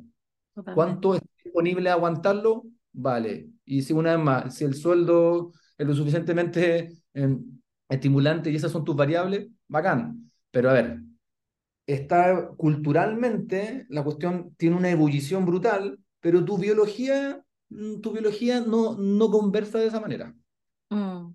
[0.73, 2.63] ¿Cuánto es disponible a aguantarlo?
[2.93, 3.49] Vale.
[3.65, 8.71] Y si una vez más, si el sueldo es lo suficientemente em, estimulante y esas
[8.71, 10.31] son tus variables, bacán.
[10.51, 10.99] Pero a ver,
[11.85, 18.95] está culturalmente, la cuestión tiene una ebullición brutal, pero tu biología, mm, tu biología no,
[18.95, 20.33] no conversa de esa manera.
[20.89, 21.33] Mm.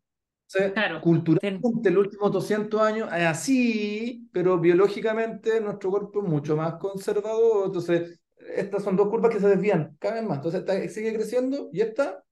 [0.74, 6.56] claro, culturalmente, en los últimos 200 años es así, pero biológicamente nuestro cuerpo es mucho
[6.56, 7.66] más conservador.
[7.66, 10.36] Entonces, estas son dos curvas que se desvían cada vez más.
[10.36, 12.22] Entonces, esta sigue creciendo y esta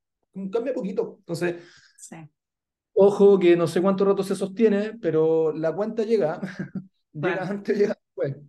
[0.53, 1.17] cambia poquito.
[1.21, 1.57] Entonces,
[2.93, 6.41] ojo que no sé cuánto rato se sostiene, pero la cuenta llega.
[7.13, 7.99] llega antes, llega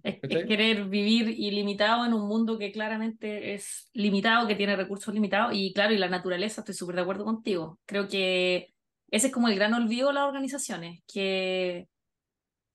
[0.04, 5.54] es, querer vivir ilimitado en un mundo que claramente es limitado, que tiene recursos limitados
[5.56, 7.80] y claro, y la naturaleza, estoy súper de acuerdo contigo.
[7.86, 8.74] Creo que
[9.10, 11.88] ese es como el gran olvido de las organizaciones, que,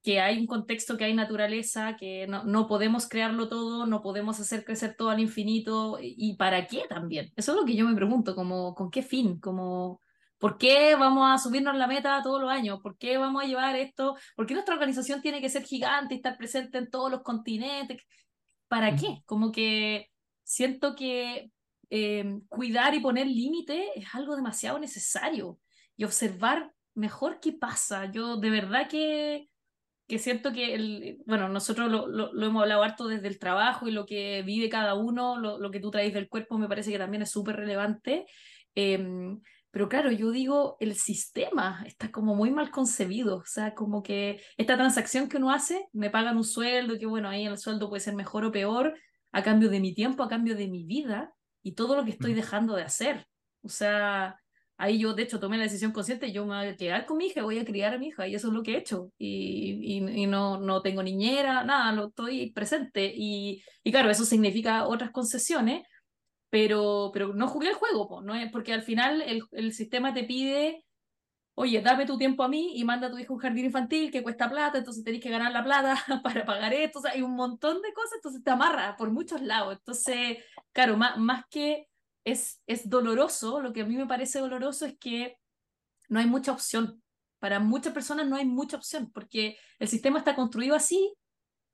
[0.03, 4.41] que hay un contexto, que hay naturaleza, que no, no podemos crearlo todo, no podemos
[4.41, 7.33] hacer crecer todo al infinito y para qué también.
[7.37, 10.01] Eso es lo que yo me pregunto, como con qué fin, como
[10.41, 12.81] ¿Por qué vamos a subirnos la meta todos los años?
[12.83, 14.17] ¿Por qué vamos a llevar esto?
[14.35, 18.03] ¿Por qué nuestra organización tiene que ser gigante y estar presente en todos los continentes?
[18.67, 19.23] ¿Para qué?
[19.27, 20.09] Como que
[20.43, 21.53] siento que
[21.91, 25.59] eh, cuidar y poner límite es algo demasiado necesario
[25.95, 28.11] y observar mejor qué pasa.
[28.11, 29.51] Yo de verdad que,
[30.09, 33.91] que siento que, el, bueno, nosotros lo, lo, hemos hablado harto desde el trabajo y
[33.91, 36.99] lo que vive cada uno, lo, lo que tú traes del cuerpo me parece que
[36.99, 38.25] también es súper relevante.
[38.75, 39.37] Eh,
[39.71, 44.43] pero claro, yo digo, el sistema está como muy mal concebido, o sea, como que
[44.57, 48.01] esta transacción que uno hace, me pagan un sueldo, que bueno, ahí el sueldo puede
[48.01, 48.95] ser mejor o peor,
[49.33, 52.35] a cambio de mi tiempo, a cambio de mi vida y todo lo que estoy
[52.35, 53.27] dejando de hacer.
[53.63, 54.37] O sea,
[54.77, 57.27] ahí yo de hecho tomé la decisión consciente, yo me voy a quedar con mi
[57.27, 59.13] hija, voy a criar a mi hija y eso es lo que he hecho.
[59.19, 63.13] Y, y, no, no tengo niñera, nada, lo estoy presente.
[63.15, 65.83] Y, y claro, eso significa otras concesiones,
[66.51, 68.35] pero, pero no jugué el juego, ¿no?
[68.53, 70.85] porque al final el, el, sistema te pide,
[71.55, 74.11] oye, dame tu tiempo a mí y manda a tu hijo a un jardín infantil
[74.11, 77.23] que cuesta plata, entonces tenés que ganar la plata para pagar esto, o sea, hay
[77.23, 79.77] un montón de cosas, entonces te amarra por muchos lados.
[79.79, 80.39] Entonces,
[80.73, 81.89] claro, más, más que
[82.25, 85.37] es, es doloroso, lo que a mí me parece doloroso es que
[86.09, 87.03] no hay mucha opción.
[87.39, 91.15] Para muchas personas no hay mucha opción, porque el sistema está construido así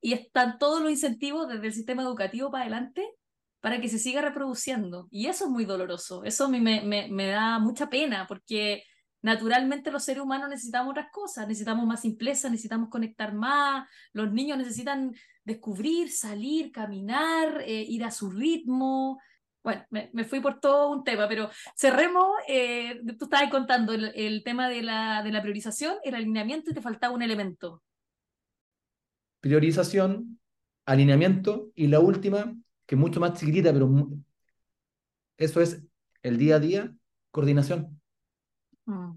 [0.03, 3.16] y están todos los incentivos desde el sistema educativo para adelante
[3.61, 5.09] para que se siga reproduciendo.
[5.11, 8.85] Y eso es muy doloroso, eso a mí me, me, me da mucha pena porque
[9.23, 14.57] naturalmente los seres humanos necesitamos otras cosas, necesitamos más simpleza, necesitamos conectar más, los niños
[14.57, 19.21] necesitan descubrir, salir, caminar, eh, ir a su ritmo.
[19.65, 24.69] bueno, me, fui por todo un tema, pero cerremos, eh, tú estabas contando el, tema
[24.69, 27.83] de la, de la priorización, el alineamiento y te faltaba un elemento.
[29.41, 30.39] Priorización,
[30.85, 32.55] alineamiento y la última,
[32.87, 33.89] que es mucho más chiquitita, pero
[35.37, 35.83] eso es
[36.23, 36.95] el día a día,
[37.31, 38.01] coordinación.
[38.87, 39.13] Mm.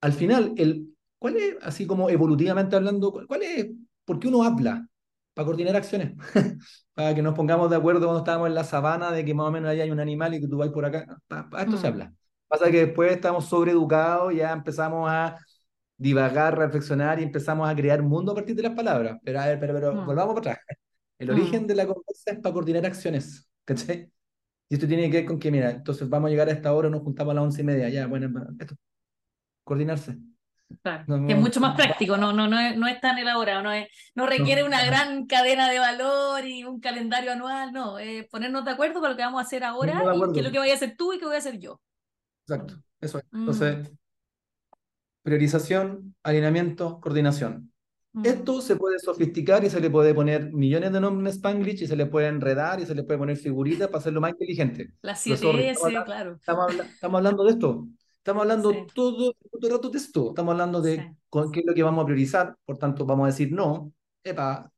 [0.00, 3.68] Al final, el, ¿cuál es, así como evolutivamente hablando, cuál es,
[4.04, 4.86] por qué uno habla?
[5.34, 6.14] Para coordinar acciones,
[6.94, 9.50] para que nos pongamos de acuerdo cuando estábamos en la sabana de que más o
[9.50, 11.18] menos ahí hay un animal y que tú vas por acá.
[11.26, 11.92] Para, esto se mm.
[11.92, 12.14] habla.
[12.48, 15.36] Pasa que después estamos sobreeducados, ya empezamos a
[15.98, 19.18] divagar, reflexionar y empezamos a crear mundo a partir de las palabras.
[19.24, 20.06] Pero a ver, pero, pero mm.
[20.06, 20.78] volvamos para atrás.
[21.18, 21.66] El origen mm.
[21.66, 24.10] de la conversa es para coordinar acciones, ¿cachai?
[24.68, 26.90] Y esto tiene que ver con que, mira, entonces vamos a llegar a esta hora,
[26.90, 28.74] nos juntamos a las once y media, ya, bueno, esto,
[29.64, 30.18] coordinarse.
[30.82, 33.88] Claro, es mucho más práctico, no, no, no, es, no es tan elaborado, no, es,
[34.16, 38.72] no requiere una gran cadena de valor y un calendario anual, no, es ponernos de
[38.72, 40.74] acuerdo con lo que vamos a hacer ahora y qué es lo que voy a
[40.74, 41.80] hacer tú y qué voy a hacer yo.
[42.48, 43.24] Exacto, eso es.
[43.30, 43.38] Mm.
[43.38, 43.92] Entonces,
[45.22, 47.72] priorización, alineamiento, coordinación.
[48.24, 51.86] Esto se puede sofisticar y se le puede poner millones de nombres en Spanglish y
[51.86, 54.92] se le puede enredar y se le puede poner figuritas para hacerlo más inteligente.
[55.02, 56.36] La 7S, claro.
[56.36, 57.86] Estamos, hablando de esto.
[58.16, 60.30] Estamos hablando todo, el rato de esto.
[60.30, 62.56] Estamos hablando de con qué es lo que vamos a priorizar.
[62.64, 63.92] Por tanto, vamos a decir no.
[64.24, 64.72] Epa,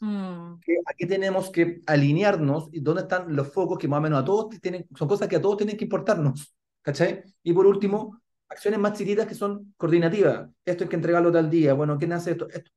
[0.00, 0.54] mm.
[0.86, 4.48] aquí tenemos que alinearnos y dónde están los focos que más o menos a todos
[4.60, 6.54] tienen, son cosas que a todos tienen que importarnos.
[6.80, 7.24] ¿Cachai?
[7.42, 10.48] Y por último, acciones más chiquitas que son coordinativas.
[10.64, 11.74] Esto hay que entregarlo tal día.
[11.74, 12.48] Bueno, ¿quién hace esto?
[12.48, 12.70] esto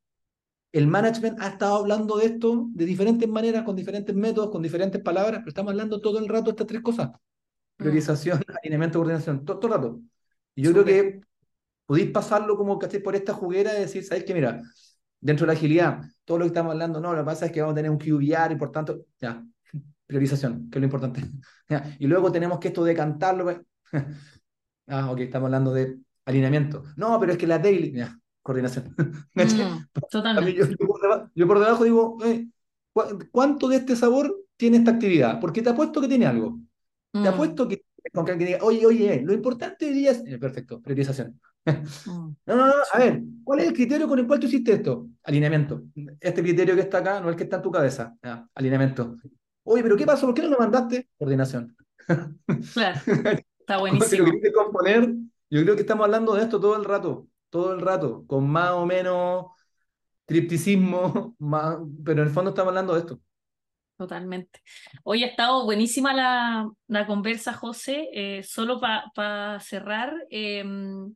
[0.71, 5.01] el management ha estado hablando de esto de diferentes maneras, con diferentes métodos, con diferentes
[5.01, 7.09] palabras, pero estamos hablando todo el rato de estas tres cosas.
[7.09, 7.13] Mm.
[7.77, 9.99] Priorización, alineamiento, coordinación, todo, el rato.
[10.55, 11.21] Y yo creo que
[11.85, 14.33] podéis pasarlo como que por esta juguera y decir, ¿sabes qué?
[14.33, 14.61] Mira,
[15.19, 17.61] dentro de la agilidad, todo lo que estamos hablando, no, lo que pasa es que
[17.61, 19.43] vamos a tener un QBR y por tanto, ya,
[20.05, 21.21] priorización, que es lo importante.
[21.99, 23.45] y luego tenemos que esto decantarlo.
[23.45, 23.61] Pues.
[24.87, 26.83] ah, ok, estamos hablando de alineamiento.
[26.97, 28.95] No, pero es que la daily, ya, coordinación.
[29.35, 30.55] Mm, totalmente.
[31.35, 32.47] Yo, por debajo, digo, eh,
[33.31, 35.39] ¿cuánto de este sabor tiene esta actividad?
[35.39, 36.57] Porque te apuesto que tiene algo.
[37.11, 37.27] Te mm.
[37.27, 40.23] apuesto que, con que diga, oye, oye, lo importante hoy día es.
[40.25, 41.39] Eh, perfecto, priorización.
[41.67, 42.35] Mm.
[42.45, 45.09] No, no, no, a ver, ¿cuál es el criterio con el cual tú hiciste esto?
[45.23, 45.83] Alineamiento.
[46.17, 48.15] Este criterio que está acá no es el que está en tu cabeza.
[48.55, 49.17] alineamiento.
[49.63, 50.27] Oye, pero ¿qué pasó?
[50.27, 51.09] ¿Por qué no lo mandaste?
[51.17, 51.75] Coordinación.
[52.73, 53.01] Claro.
[53.59, 54.31] Está buenísimo.
[54.55, 55.13] Componer,
[55.49, 58.71] yo creo que estamos hablando de esto todo el rato todo el rato, con más
[58.71, 59.45] o menos
[60.25, 63.19] tripticismo, más, pero en el fondo estamos hablando de esto.
[63.97, 64.61] Totalmente.
[65.03, 68.09] Hoy ha estado buenísima la, la conversa, José.
[68.13, 71.15] Eh, solo para cerrar, em,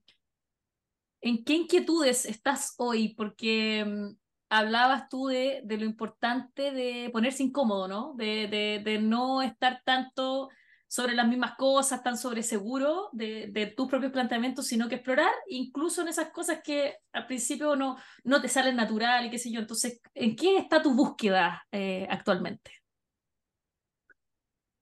[1.22, 3.14] ¿en qué inquietudes estás hoy?
[3.14, 4.16] Porque em,
[4.50, 8.16] hablabas tú de, de, lo importante de ponerse incómodo, ¿no?
[8.16, 8.48] De,
[8.84, 10.50] de no estar tanto
[10.92, 16.02] sobre las mismas cosas, tan sobre seguro de, tus propios planteamientos, sino que explorar incluso
[16.02, 19.62] en esas cosas que al principio no, no te salen natural y qué sé yo.
[19.62, 22.72] Entonces, ¿en qué está tu búsqueda eh, actualmente?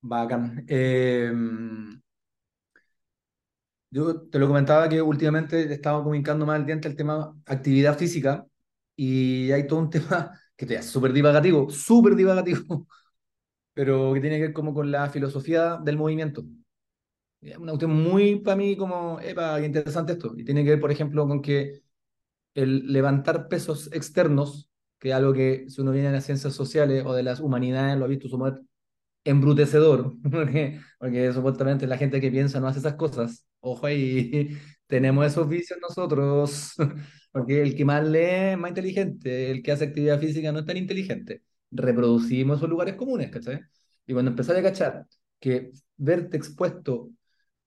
[0.01, 0.65] Bacán.
[0.67, 2.01] Em,
[3.91, 7.95] yo te lo comentaba que últimamente he estado comunicando más al diente el tema actividad
[7.95, 8.47] física
[8.95, 12.87] y hay todo un tema que es súper divagativo, súper divagativo,
[13.79, 16.43] pero que tiene que ver como con la filosofía del movimiento.
[17.39, 20.33] Es una cuestión muy para mí como, epa, interesante esto.
[20.35, 21.81] Y tiene que ver, por ejemplo, con que
[22.55, 24.69] el levantar pesos externos,
[24.99, 27.97] que es algo que si uno viene de las ciencias sociales o de las humanidades
[27.97, 28.59] lo ha visto sumar
[29.23, 33.47] embrutecedor, porque, porque supuestamente la gente que piensa no hace esas cosas.
[33.61, 34.57] Ojo ahí,
[34.87, 36.73] tenemos esos vicios nosotros,
[37.31, 40.65] porque el que más lee es más inteligente, el que hace actividad física no es
[40.65, 43.61] tan inteligente reproducimos esos lugares comunes, ¿cachai?
[44.05, 45.05] Y cuando empezás a cachar
[45.39, 47.11] que verte expuesto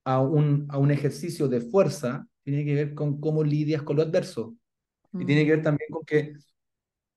[0.04, 4.02] a un, a un ejercicio de fuerza tiene que ver con cómo lidias con lo
[4.02, 4.56] adverso.
[5.12, 5.64] Y tiene que ver mm.
[5.64, 6.32] también con que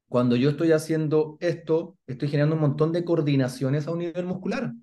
[0.08, 4.74] cuando yo estoy haciendo esto, estoy generando un montón de coordinaciones a un nivel muscular.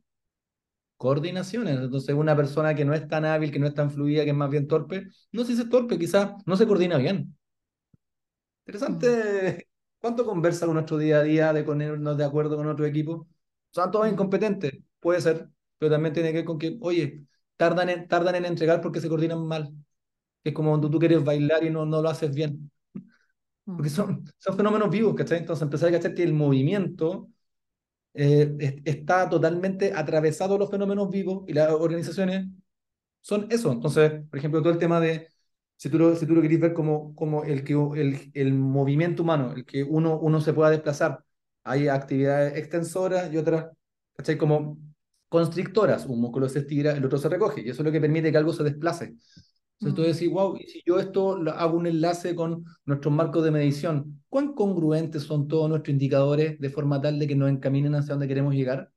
[0.97, 1.79] Coordinaciones.
[1.79, 4.37] Entonces, una persona que no es tan hábil, que no es tan fluida, que es
[4.37, 7.37] más bien torpe, no si es torpe, quizás no se coordina bien.
[8.67, 9.72] Interesante mm.
[10.03, 13.29] ¿Cuánto conversa con nuestro día a día de ponernos de acuerdo con otro equipo?
[13.71, 15.49] Son todos incompetentes, puede ser,
[15.79, 17.25] pero también tiene que ver con que, oye,
[17.57, 19.73] tardan en, tardan en entregar porque se coordinan mal.
[20.45, 22.71] Es como cuando tú quieres bailar y no, no lo haces bien.
[23.65, 25.39] Porque son, son fenómenos vivos, ¿cachai?
[25.39, 27.31] Entonces empezar a cachar que el movimiento
[28.15, 32.49] eh, está totalmente atravesado los fenómenos vivos y las organizaciones
[33.23, 33.73] son eso.
[33.73, 35.29] Entonces, por ejemplo, todo el tema de
[35.83, 39.25] si tú lo, si tú lo querés ver como, como el, que, el, el movimiento
[39.25, 41.25] humano, el que uno, uno se pueda desplazar,
[41.65, 43.67] hay actividades extensoras y otras,
[44.15, 44.39] ¿cachai?
[44.39, 44.79] Como
[45.29, 46.07] constrictoras.
[46.07, 48.39] Un músculo se estira, el otro se recoge, y eso es lo que permite que
[48.39, 49.17] algo se desplace.
[49.81, 50.05] Entonces tú mm.
[50.05, 54.55] decís, wow, y si yo esto hago un enlace con nuestros marcos de medición, ¿cuán
[54.55, 58.55] congruentes son todos nuestros indicadores de forma tal de que nos encaminen hacia donde queremos
[58.55, 58.89] llegar?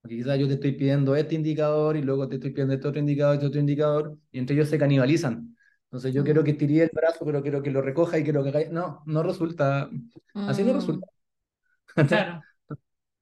[0.00, 2.98] Porque quizás yo te estoy pidiendo este indicador y luego te estoy pidiendo este otro
[2.98, 5.52] indicador, este otro indicador, y entre ellos se canibalizan.
[5.92, 6.44] Entonces yo quiero mm.
[6.44, 8.70] que estiría el brazo, pero quiero que lo recoja y quiero que caiga.
[8.70, 9.90] No, no resulta.
[10.32, 11.06] Así no resulta.
[12.08, 12.40] Claro.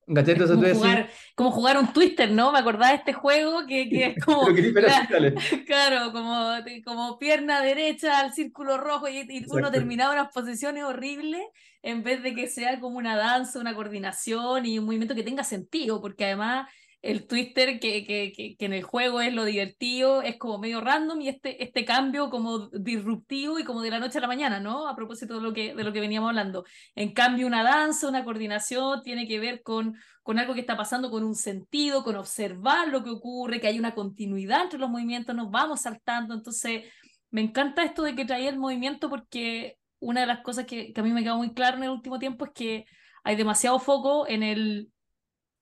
[0.07, 2.53] como, jugar, como jugar un twister, ¿no?
[2.53, 4.47] Me acordaba de este juego que, que es como.
[5.67, 6.49] claro, como,
[6.85, 11.43] como pierna derecha al círculo rojo y, uno terminaba unas posiciones horribles
[11.83, 15.43] en vez de que sea como una danza, una coordinación y un movimiento que tenga
[15.43, 16.69] sentido, porque además
[17.03, 21.23] el twister que, que, que, en el juego es lo divertido, es como medio random
[21.23, 24.87] y este, este cambio como disruptivo y como de la noche a la mañana, ¿no?
[24.87, 26.65] A propósito de lo que, de lo que veníamos hablando.
[26.95, 31.11] En cambio, una danza, una coordinación tiene que ver con, con algo que está pasando,
[31.11, 35.35] con un sentido, con observar lo que ocurre, que hay una continuidad entre los movimientos,
[35.35, 36.35] nos vamos saltando.
[36.35, 36.85] Entonces,
[37.31, 41.01] me encanta esto de que traía el movimiento porque una de las cosas que, que
[41.01, 42.85] a mí me quedó muy claro en el último tiempo es que
[43.25, 44.91] hay demasiado foco en el,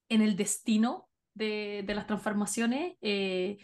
[0.09, 1.08] en el destino
[1.39, 3.57] de, las transformaciones eh,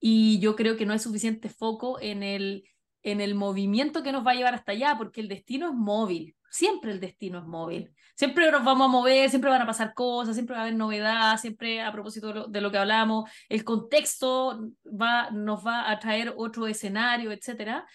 [0.00, 2.64] y yo creo que no hay suficiente foco en el,
[3.02, 6.36] en el movimiento que nos va a llevar hasta allá, porque el destino es móvil,
[6.50, 7.92] siempre el destino es móvil.
[8.14, 11.36] Siempre nos vamos a mover, siempre van a pasar cosas, siempre va a haber novedad,
[11.36, 15.98] siempre a propósito de lo, de lo que hablamos, el contexto va, nos va a
[15.98, 17.86] traer otro escenario, etcétera.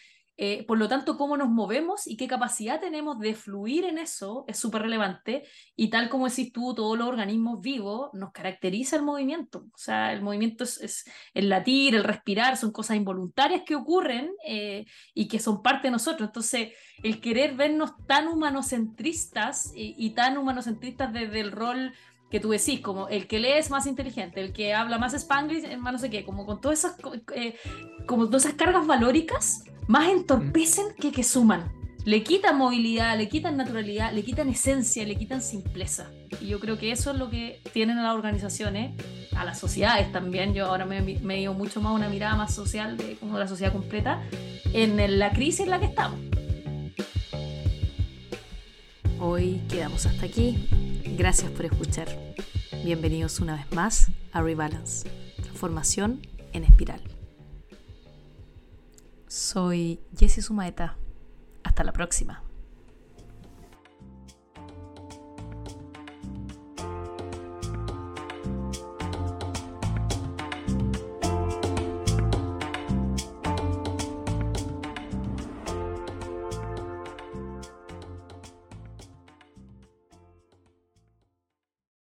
[0.43, 4.43] Eh, por lo tanto, cómo nos movemos y qué capacidad tenemos de fluir en eso
[4.47, 5.43] es súper relevante.
[5.75, 9.67] Y tal como decís tú, todos los organismos vivos nos caracteriza el movimiento.
[9.71, 14.87] O sea, el movimiento es, el latir, el respirar, son cosas involuntarias que ocurren eh,
[15.13, 16.29] y que son parte de nosotros.
[16.29, 16.69] Entonces,
[17.03, 21.93] el querer vernos tan humanocentristas y, y tan humanocentristas desde el rol
[22.31, 25.77] que tú decís, como el que lee es más inteligente, el que habla más spanglish,
[25.77, 26.95] más no sé qué, como con todas esas,
[27.35, 27.55] eh,
[28.07, 31.71] como todas esas cargas valóricas, más entorpecen que que suman.
[32.05, 36.09] Le quitan movilidad, le quitan naturalidad, le quitan esencia, le quitan simpleza.
[36.39, 38.99] Y yo creo que eso es lo que tienen a las organizaciones,
[39.35, 40.55] a las sociedades también.
[40.55, 43.71] Yo ahora me, me dio mucho más una mirada más social de como la sociedad
[43.71, 44.23] completa
[44.73, 46.19] en la crisis en la que estamos.
[49.23, 50.67] Hoy quedamos hasta aquí.
[51.15, 52.07] Gracias por escuchar.
[52.83, 57.03] Bienvenidos una vez más a Rebalance, transformación en espiral.
[59.27, 60.97] Soy Jessie Sumaeta.
[61.63, 62.41] Hasta la próxima.